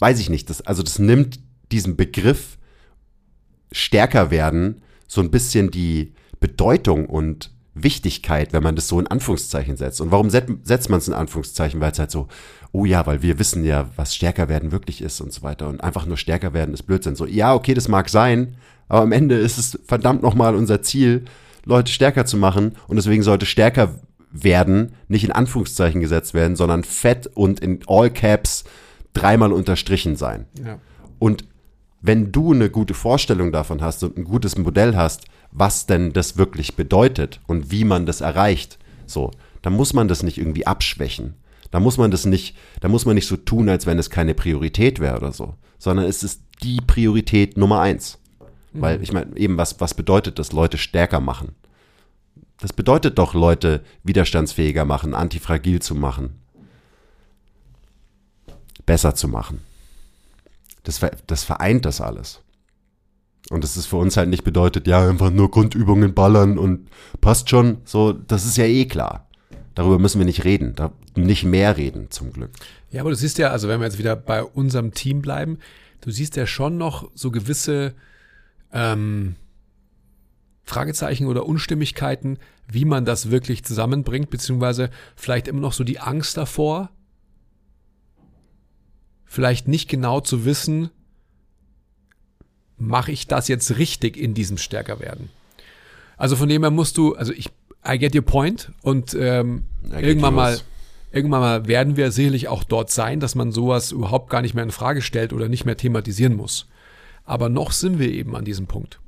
[0.00, 1.40] weiß ich nicht, das, also das nimmt
[1.72, 2.58] diesem Begriff
[3.72, 7.50] stärker werden so ein bisschen die Bedeutung und
[7.82, 10.00] Wichtigkeit, wenn man das so in Anführungszeichen setzt.
[10.00, 11.80] Und warum set, setzt man es in Anführungszeichen?
[11.80, 12.28] Weil es halt so,
[12.72, 15.68] oh ja, weil wir wissen ja, was stärker werden wirklich ist und so weiter.
[15.68, 17.16] Und einfach nur stärker werden ist Blödsinn.
[17.16, 18.56] So, ja, okay, das mag sein,
[18.88, 21.24] aber am Ende ist es verdammt nochmal unser Ziel,
[21.64, 22.72] Leute stärker zu machen.
[22.86, 23.94] Und deswegen sollte stärker
[24.30, 28.64] werden, nicht in Anführungszeichen gesetzt werden, sondern fett und in All Caps
[29.14, 30.46] dreimal unterstrichen sein.
[30.64, 30.78] Ja.
[31.18, 31.44] Und
[32.00, 36.36] wenn du eine gute Vorstellung davon hast und ein gutes Modell hast, was denn das
[36.36, 39.30] wirklich bedeutet und wie man das erreicht, so,
[39.62, 41.34] dann muss man das nicht irgendwie abschwächen.
[41.70, 44.34] Da muss man das nicht, da muss man nicht so tun, als wenn es keine
[44.34, 48.18] Priorität wäre oder so, sondern es ist die Priorität Nummer eins.
[48.72, 51.54] Weil ich meine, eben was, was bedeutet das, Leute stärker machen?
[52.60, 56.40] Das bedeutet doch, Leute widerstandsfähiger machen, antifragil zu machen,
[58.84, 59.60] besser zu machen.
[60.82, 62.40] Das, das vereint das alles.
[63.50, 66.88] Und das ist für uns halt nicht bedeutet, ja, einfach nur Grundübungen ballern und
[67.20, 67.78] passt schon.
[67.84, 69.26] So, das ist ja eh klar.
[69.74, 72.50] Darüber müssen wir nicht reden, da, nicht mehr reden, zum Glück.
[72.90, 75.58] Ja, aber du siehst ja, also wenn wir jetzt wieder bei unserem Team bleiben,
[76.00, 77.94] du siehst ja schon noch so gewisse
[78.72, 79.36] ähm,
[80.64, 82.38] Fragezeichen oder Unstimmigkeiten,
[82.70, 86.90] wie man das wirklich zusammenbringt, beziehungsweise vielleicht immer noch so die Angst davor,
[89.24, 90.90] vielleicht nicht genau zu wissen,
[92.78, 95.30] mache ich das jetzt richtig in diesem Stärkerwerden.
[96.16, 97.50] Also von dem her musst du, also ich,
[97.86, 100.58] I get your point und ähm, irgendwann mal.
[101.10, 104.64] Irgendwann mal werden wir sicherlich auch dort sein, dass man sowas überhaupt gar nicht mehr
[104.64, 106.68] in Frage stellt oder nicht mehr thematisieren muss.
[107.24, 109.00] Aber noch sind wir eben an diesem Punkt.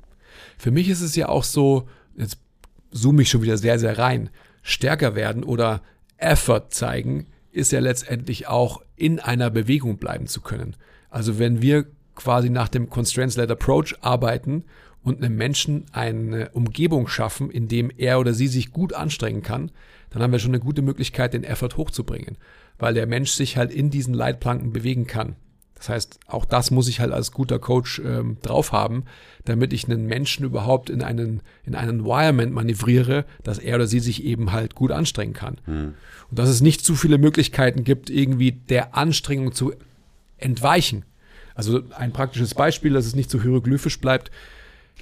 [0.57, 2.39] Für mich ist es ja auch so, jetzt
[2.91, 4.31] zoome ich schon wieder sehr, sehr rein,
[4.63, 5.83] stärker werden oder
[6.17, 10.75] Effort zeigen, ist ja letztendlich auch in einer Bewegung bleiben zu können.
[11.09, 11.85] Also wenn wir
[12.21, 14.63] quasi nach dem Constraints-Led Approach arbeiten
[15.03, 19.71] und einem Menschen eine Umgebung schaffen, in dem er oder sie sich gut anstrengen kann,
[20.11, 22.37] dann haben wir schon eine gute Möglichkeit, den Effort hochzubringen,
[22.77, 25.35] weil der Mensch sich halt in diesen Leitplanken bewegen kann.
[25.75, 29.05] Das heißt, auch das muss ich halt als guter Coach ähm, drauf haben,
[29.45, 33.99] damit ich einen Menschen überhaupt in einen, in ein Environment manövriere, dass er oder sie
[33.99, 35.57] sich eben halt gut anstrengen kann.
[36.29, 39.73] Und dass es nicht zu viele Möglichkeiten gibt, irgendwie der Anstrengung zu
[40.37, 41.03] entweichen.
[41.61, 44.31] Also ein praktisches Beispiel, dass es nicht so hieroglyphisch bleibt.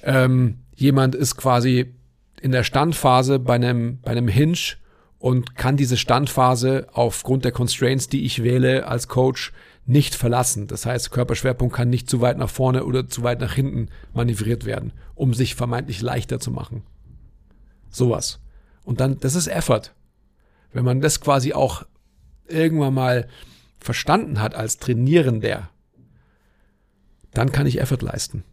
[0.02, 1.94] Ähm, jemand ist quasi
[2.42, 4.76] in der Standphase bei einem, bei einem Hinge
[5.18, 9.54] und kann diese Standphase aufgrund der Constraints, die ich wähle als Coach,
[9.86, 10.66] nicht verlassen.
[10.66, 14.66] Das heißt, Körperschwerpunkt kann nicht zu weit nach vorne oder zu weit nach hinten manövriert
[14.66, 16.82] werden, um sich vermeintlich leichter zu machen.
[17.88, 18.38] Sowas.
[18.84, 19.94] Und dann, das ist Effort.
[20.74, 21.86] Wenn man das quasi auch
[22.46, 23.28] irgendwann mal
[23.78, 25.70] verstanden hat als Trainierender,
[27.34, 28.44] dann kann ich Effort leisten.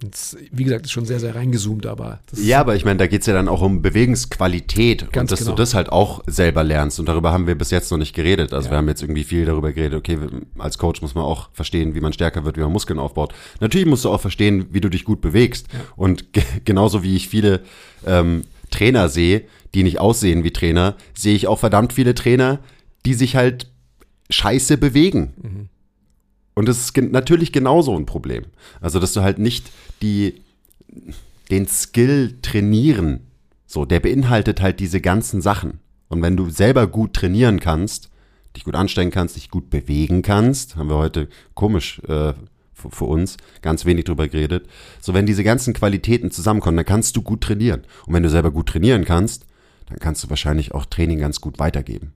[0.00, 3.08] Jetzt, wie gesagt, ist schon sehr, sehr reingezoomt, aber das Ja, aber ich meine, da
[3.08, 5.50] geht's ja dann auch um Bewegungsqualität Ganz und dass genau.
[5.52, 7.00] du das halt auch selber lernst.
[7.00, 8.52] Und darüber haben wir bis jetzt noch nicht geredet.
[8.52, 8.72] Also Ja.
[8.72, 10.16] wir haben jetzt irgendwie viel darüber geredet, okay,
[10.56, 13.34] als Coach muss man auch verstehen, wie man stärker wird, wie man Muskeln aufbaut.
[13.58, 15.66] Natürlich musst du auch verstehen, wie du dich gut bewegst.
[15.96, 17.62] Und ge genauso wie ich viele
[18.06, 19.42] ähm, Trainer sehe,
[19.74, 22.60] die nicht aussehen wie Trainer, sehe ich auch verdammt viele Trainer,
[23.04, 23.68] die sich halt
[24.30, 25.70] scheiße bewegen.
[26.58, 28.42] Und das ist gen natürlich genauso ein Problem.
[28.80, 29.70] Also, dass du halt nicht
[30.02, 30.42] die,
[31.52, 33.20] den Skill trainieren,
[33.64, 35.78] so, der beinhaltet halt diese ganzen Sachen.
[36.08, 38.10] Und wenn du selber gut trainieren kannst,
[38.56, 42.32] dich gut anstrengen kannst, dich gut bewegen kannst, haben wir heute komisch äh,
[42.74, 44.66] für uns ganz wenig drüber geredet.
[45.00, 47.82] So, wenn diese ganzen Qualitäten zusammenkommen, dann kannst du gut trainieren.
[48.04, 49.46] Und wenn du selber gut trainieren kannst,
[49.86, 52.14] dann kannst du wahrscheinlich auch Training ganz gut weitergeben.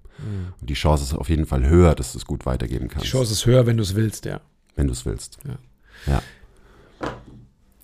[0.60, 3.10] Und die Chance ist auf jeden Fall höher, dass du es gut weitergeben kannst die
[3.10, 4.40] Chance ist höher, wenn du es willst, ja.
[4.76, 5.38] wenn du es willst.
[5.44, 6.12] Ja.
[6.14, 6.22] ja.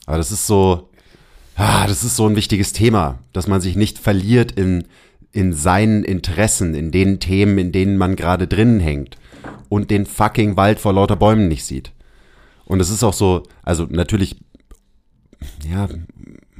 [0.06, 0.88] Aber das ist so,
[1.56, 4.84] ah, das ist so ein wichtiges Thema, dass man sich nicht verliert in,
[5.32, 9.16] in seinen Interessen, in den Themen, in denen man gerade drinnen hängt
[9.68, 11.92] und den fucking Wald vor lauter Bäumen nicht sieht.
[12.64, 14.36] Und es ist auch so, also natürlich,
[15.68, 15.88] ja,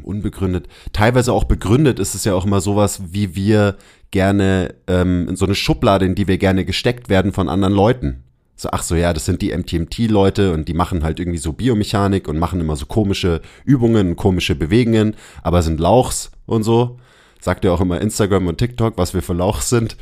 [0.03, 0.69] unbegründet.
[0.93, 3.77] Teilweise auch begründet ist es ja auch immer sowas, wie wir
[4.11, 8.25] gerne ähm, in so eine Schublade, in die wir gerne gesteckt werden von anderen Leuten.
[8.57, 12.27] So, ach so, ja, das sind die MTMT-Leute und die machen halt irgendwie so Biomechanik
[12.27, 16.99] und machen immer so komische Übungen, komische Bewegungen, aber sind Lauchs und so.
[17.41, 19.97] Sagt ja auch immer Instagram und TikTok, was wir für Lauchs sind.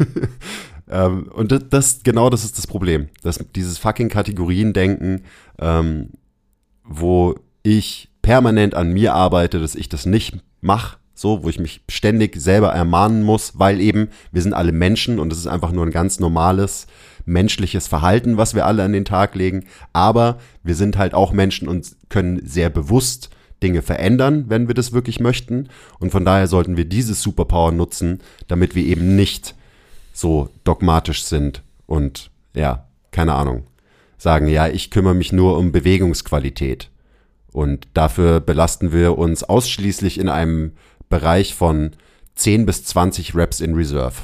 [0.90, 3.08] ähm, und das, das, genau das ist das Problem.
[3.22, 5.22] Das, dieses fucking Kategoriendenken,
[5.58, 6.10] ähm,
[6.84, 11.82] wo ich permanent an mir arbeite, dass ich das nicht mache, so, wo ich mich
[11.88, 15.84] ständig selber ermahnen muss, weil eben wir sind alle Menschen und es ist einfach nur
[15.84, 16.86] ein ganz normales
[17.24, 21.68] menschliches Verhalten, was wir alle an den Tag legen, aber wir sind halt auch Menschen
[21.68, 23.30] und können sehr bewusst
[23.62, 25.68] Dinge verändern, wenn wir das wirklich möchten
[26.00, 29.54] und von daher sollten wir dieses Superpower nutzen, damit wir eben nicht
[30.12, 33.64] so dogmatisch sind und ja, keine Ahnung,
[34.18, 36.88] sagen, ja, ich kümmere mich nur um Bewegungsqualität.
[37.52, 40.72] Und dafür belasten wir uns ausschließlich in einem
[41.12, 41.90] Bereich von
[42.36, 44.14] 10 bis 20 Reps in Reserve.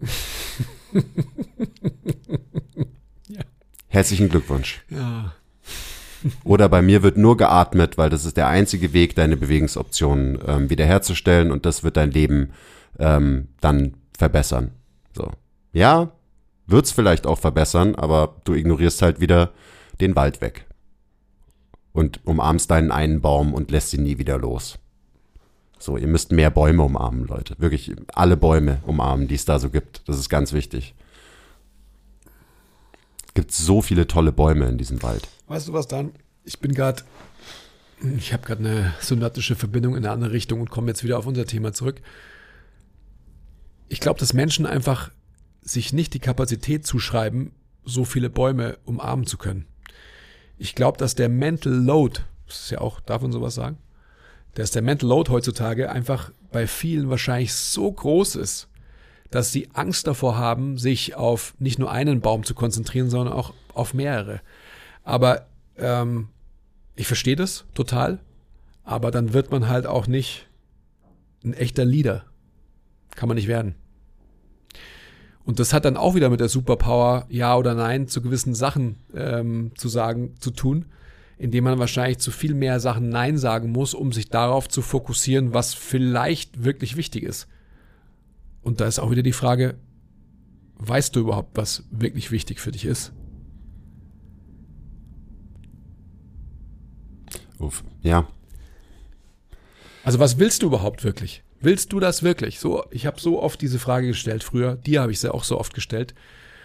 [3.28, 3.42] Ja.
[3.88, 4.82] Herzlichen Glückwunsch.
[4.88, 5.34] Ja.
[6.44, 10.70] Oder bei mir wird nur geatmet, weil das ist der einzige Weg, deine Bewegungsoptionen ähm,
[10.70, 12.52] wiederherzustellen und das wird dein Leben
[12.98, 14.72] ähm, dann verbessern.
[15.14, 15.30] So.
[15.72, 16.10] Ja,
[16.66, 19.52] wird's vielleicht auch verbessern, aber du ignorierst halt wieder
[20.00, 20.64] den Wald weg.
[21.92, 24.78] Und umarmst deinen einen Baum und lässt ihn nie wieder los.
[25.78, 27.54] So, ihr müsst mehr Bäume umarmen, Leute.
[27.58, 30.02] Wirklich alle Bäume umarmen, die es da so gibt.
[30.06, 30.94] Das ist ganz wichtig.
[33.28, 35.28] Es gibt so viele tolle Bäume in diesem Wald.
[35.46, 36.12] Weißt du was dann?
[36.44, 37.02] Ich bin gerade,
[38.16, 41.26] ich habe gerade eine synaptische Verbindung in eine andere Richtung und komme jetzt wieder auf
[41.26, 42.00] unser Thema zurück.
[43.88, 45.10] Ich glaube, dass Menschen einfach
[45.62, 47.52] sich nicht die Kapazität zuschreiben,
[47.84, 49.66] so viele Bäume umarmen zu können.
[50.58, 53.78] Ich glaube, dass der Mental Load, das ist ja auch, darf man sowas sagen?
[54.58, 58.66] Dass der Mental Load heutzutage einfach bei vielen wahrscheinlich so groß ist,
[59.30, 63.54] dass sie Angst davor haben, sich auf nicht nur einen Baum zu konzentrieren, sondern auch
[63.72, 64.40] auf mehrere.
[65.04, 65.46] Aber
[65.76, 66.26] ähm,
[66.96, 68.18] ich verstehe das total,
[68.82, 70.48] aber dann wird man halt auch nicht
[71.44, 72.24] ein echter Leader.
[73.14, 73.76] Kann man nicht werden.
[75.44, 78.96] Und das hat dann auch wieder mit der Superpower, ja oder nein, zu gewissen Sachen
[79.14, 80.86] ähm, zu sagen, zu tun,
[81.38, 85.54] indem man wahrscheinlich zu viel mehr Sachen Nein sagen muss, um sich darauf zu fokussieren,
[85.54, 87.46] was vielleicht wirklich wichtig ist.
[88.62, 89.76] Und da ist auch wieder die Frage,
[90.78, 93.12] weißt du überhaupt, was wirklich wichtig für dich ist?
[97.58, 97.82] Uff.
[98.02, 98.28] Ja,
[100.04, 101.42] Also was willst du überhaupt wirklich?
[101.60, 102.60] Willst du das wirklich?
[102.60, 104.76] So, ich habe so oft diese Frage gestellt früher.
[104.76, 106.14] Dir habe ich sie auch so oft gestellt.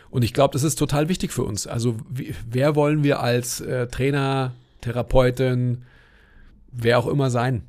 [0.10, 1.66] Und ich glaube, das ist total wichtig für uns.
[1.66, 4.54] Also wie, wer wollen wir als äh, Trainer,
[4.84, 5.84] Therapeutin,
[6.72, 7.64] wer auch immer sein?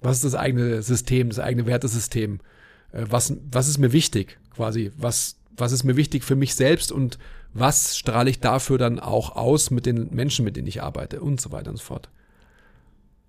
[0.00, 2.40] Was ist das eigene System, das eigene Wertesystem?
[2.92, 4.92] Äh, was, was ist mir wichtig quasi?
[4.96, 7.18] Was, was ist mir wichtig für mich selbst und
[7.54, 11.40] was strahle ich dafür dann auch aus mit den Menschen, mit denen ich arbeite und
[11.40, 12.08] so weiter und so fort.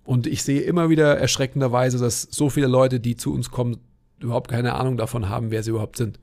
[0.04, 3.78] Und ich sehe immer wieder erschreckenderweise, dass so viele Leute, die zu uns kommen,
[4.20, 6.18] überhaupt keine Ahnung davon haben, wer sie überhaupt sind.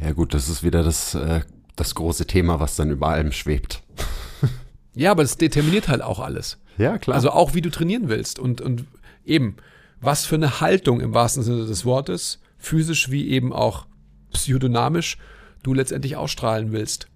[0.00, 1.40] Ja gut, das ist wieder das, äh,
[1.76, 3.82] das große Thema, was dann über allem schwebt.
[4.98, 6.56] Ja, aber das determiniert halt auch alles.
[6.78, 7.16] Ja, klar.
[7.16, 8.86] Also auch, wie du trainieren willst und, und
[9.26, 9.56] eben,
[10.00, 13.84] was für eine Haltung im wahrsten Sinne des Wortes, physisch wie eben auch
[14.32, 15.18] psychodynamisch,
[15.62, 17.08] du letztendlich ausstrahlen willst.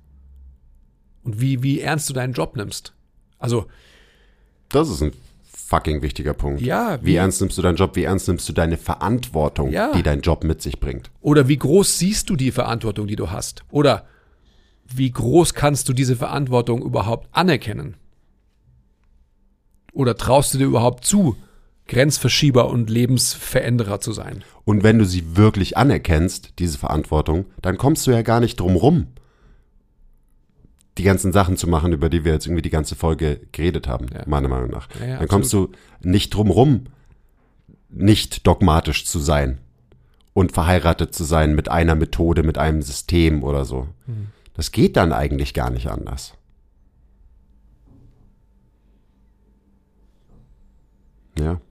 [1.23, 2.93] Und wie, wie ernst du deinen Job nimmst.
[3.39, 3.65] Also,
[4.69, 5.13] das ist ein
[5.51, 6.61] fucking wichtiger Punkt.
[6.61, 7.97] Ja, Wie wie- ernst nimmst du deinen Job?
[7.97, 9.93] Wie ernst nimmst du deine Verantwortung, Ja.
[9.95, 11.11] die dein Job mit sich bringt?
[11.23, 13.63] Oder wie groß siehst du die Verantwortung, die du hast?
[13.71, 14.07] Oder
[14.95, 17.97] wie groß kannst du diese Verantwortung überhaupt anerkennen?
[19.93, 21.37] Oder traust du dir überhaupt zu,
[21.89, 24.45] Grenzverschieber und Lebensveränderer zu sein?
[24.65, 28.77] Und wenn du sie wirklich anerkennst, diese Verantwortung, dann kommst du ja gar nicht drum
[28.77, 29.09] rum,
[30.99, 34.07] die ganzen Sachen zu machen, über die wir jetzt irgendwie die ganze Folge geredet haben,
[34.13, 34.23] Ja.
[34.27, 34.89] meiner Meinung nach.
[35.01, 35.71] Ja, ja, dann kommst du
[36.03, 36.85] nicht drum rum,
[37.89, 39.59] nicht dogmatisch zu sein
[40.35, 43.89] und verheiratet zu sein mit einer Methode, mit einem System oder so.
[44.07, 44.29] Mhm.
[44.61, 46.35] Das geht dann eigentlich gar nicht anders.
[51.39, 51.63] Ja.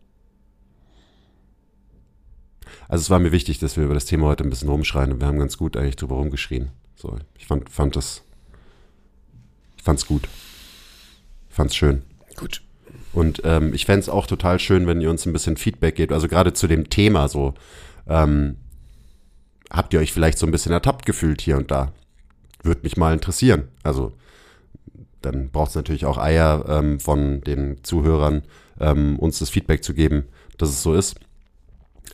[2.87, 5.21] Also es war mir wichtig, dass wir über das Thema heute ein bisschen rumschreien und
[5.21, 6.71] wir haben ganz gut eigentlich drüber rumgeschrien.
[6.95, 8.23] So, ich fand, fand das,
[9.77, 10.27] ich fand's gut.
[11.47, 12.01] Ich fand's schön.
[12.37, 12.63] Gut.
[13.13, 16.11] Und ähm, ich fänd's auch total schön, wenn ihr uns ein bisschen Feedback gebt.
[16.11, 17.53] Also gerade zu dem Thema so,
[18.07, 18.57] ähm,
[19.69, 21.93] habt ihr euch vielleicht so ein bisschen ertappt gefühlt hier und da?
[22.63, 23.69] Würde mich mal interessieren.
[23.83, 24.13] Also
[25.21, 28.43] dann braucht es natürlich auch Eier ähm, von den Zuhörern,
[28.79, 30.25] ähm, uns das Feedback zu geben,
[30.57, 31.19] dass es so ist.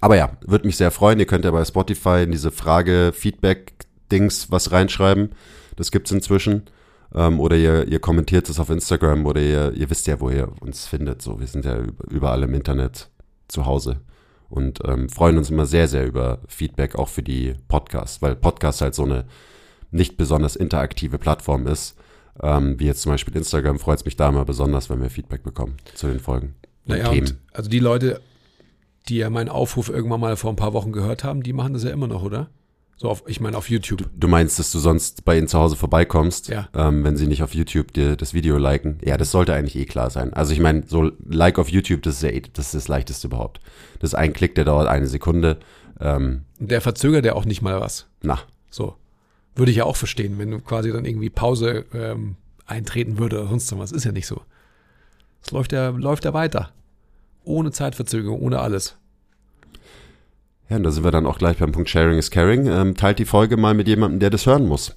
[0.02, 1.20] Aber ja, würde mich sehr freuen.
[1.20, 5.30] Ihr könnt ja bei Spotify in diese Frage-Feedback-Dings was reinschreiben.
[5.76, 6.64] Das gibt's inzwischen.
[7.14, 10.50] Ähm, oder ihr, ihr kommentiert es auf Instagram oder ihr, ihr wisst ja, wo ihr
[10.60, 11.22] uns findet.
[11.22, 13.10] So, wir sind ja üb- überall im Internet
[13.48, 14.02] zu Hause
[14.50, 18.82] und ähm, freuen uns immer sehr, sehr über Feedback, auch für die Podcasts, weil Podcast
[18.82, 19.26] halt so eine
[19.96, 21.96] nicht besonders interaktive Plattform ist.
[22.42, 25.44] Ähm, wie jetzt zum Beispiel Instagram freut es mich da immer besonders, wenn wir Feedback
[25.44, 26.54] bekommen zu den Folgen.
[26.86, 27.12] Naja,
[27.54, 28.22] also die Leute,
[29.08, 31.84] die ja meinen Aufruf irgendwann mal vor ein paar Wochen gehört haben, die machen das
[31.84, 32.50] ja immer noch, oder?
[32.98, 34.06] So auf, ich meine auf YouTube.
[34.18, 36.70] Du meinst, dass du sonst bei ihnen zu Hause vorbeikommst, Ja.
[36.74, 39.00] ähm, wenn sie nicht auf YouTube dir das Video liken?
[39.04, 40.32] Ja, das sollte eigentlich eh klar sein.
[40.34, 43.28] Also ich meine, so Like auf YouTube, das ist ja eh, das ist das leichteste
[43.28, 43.60] überhaupt.
[44.00, 45.58] Das ist ein Klick, der dauert eine Sekunde.
[46.00, 48.08] Ähm, der verzögert ja auch nicht mal was.
[48.22, 48.40] na,
[48.70, 48.96] So.
[49.56, 52.36] Würde ich ja auch verstehen, wenn du quasi dann irgendwie Pause ähm,
[52.66, 53.92] eintreten würde oder sonst was.
[53.92, 54.42] Ist ja nicht so.
[55.44, 56.72] Es läuft ja, läuft ja weiter.
[57.44, 58.98] ohne Zeitverzögerung, ohne alles.
[60.70, 62.66] Ja, und da sind wir dann auch gleich beim Punkt Sharing is Caring.
[62.68, 64.96] Ähm, teilt die Folge mal mit jemandem, der das hören muss.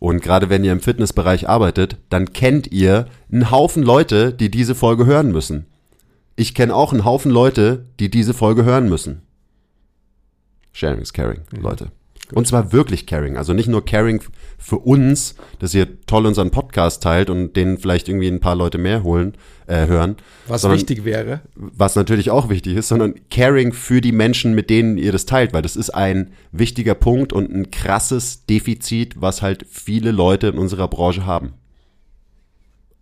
[0.00, 4.74] Und gerade wenn ihr im Fitnessbereich arbeitet, dann kennt ihr einen Haufen Leute, die diese
[4.74, 5.66] Folge hören müssen.
[6.36, 9.22] Ich kenne auch einen Haufen Leute, die diese Folge hören müssen.
[10.72, 11.92] Sharing is Caring, Leute.
[12.32, 13.36] Und zwar wirklich Caring.
[13.36, 14.22] Also nicht nur Caring
[14.58, 18.78] für uns, dass ihr toll unseren Podcast teilt und den vielleicht irgendwie ein paar Leute
[18.78, 20.16] mehr holen, äh, hören.
[20.46, 21.42] Was sondern- wichtig wäre.
[21.54, 25.52] was natürlich auch wichtig ist, sondern Caring für die Menschen, mit denen ihr das teilt,
[25.52, 30.56] weil das ist ein wichtiger Punkt und ein krasses Defizit, was halt viele Leute in
[30.58, 31.52] unserer Branche haben.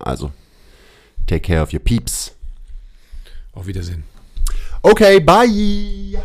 [0.00, 0.32] Also,
[1.28, 2.34] take care of your peeps.
[3.52, 4.02] Auf Wiedersehen.
[4.82, 6.20] Okay, bye!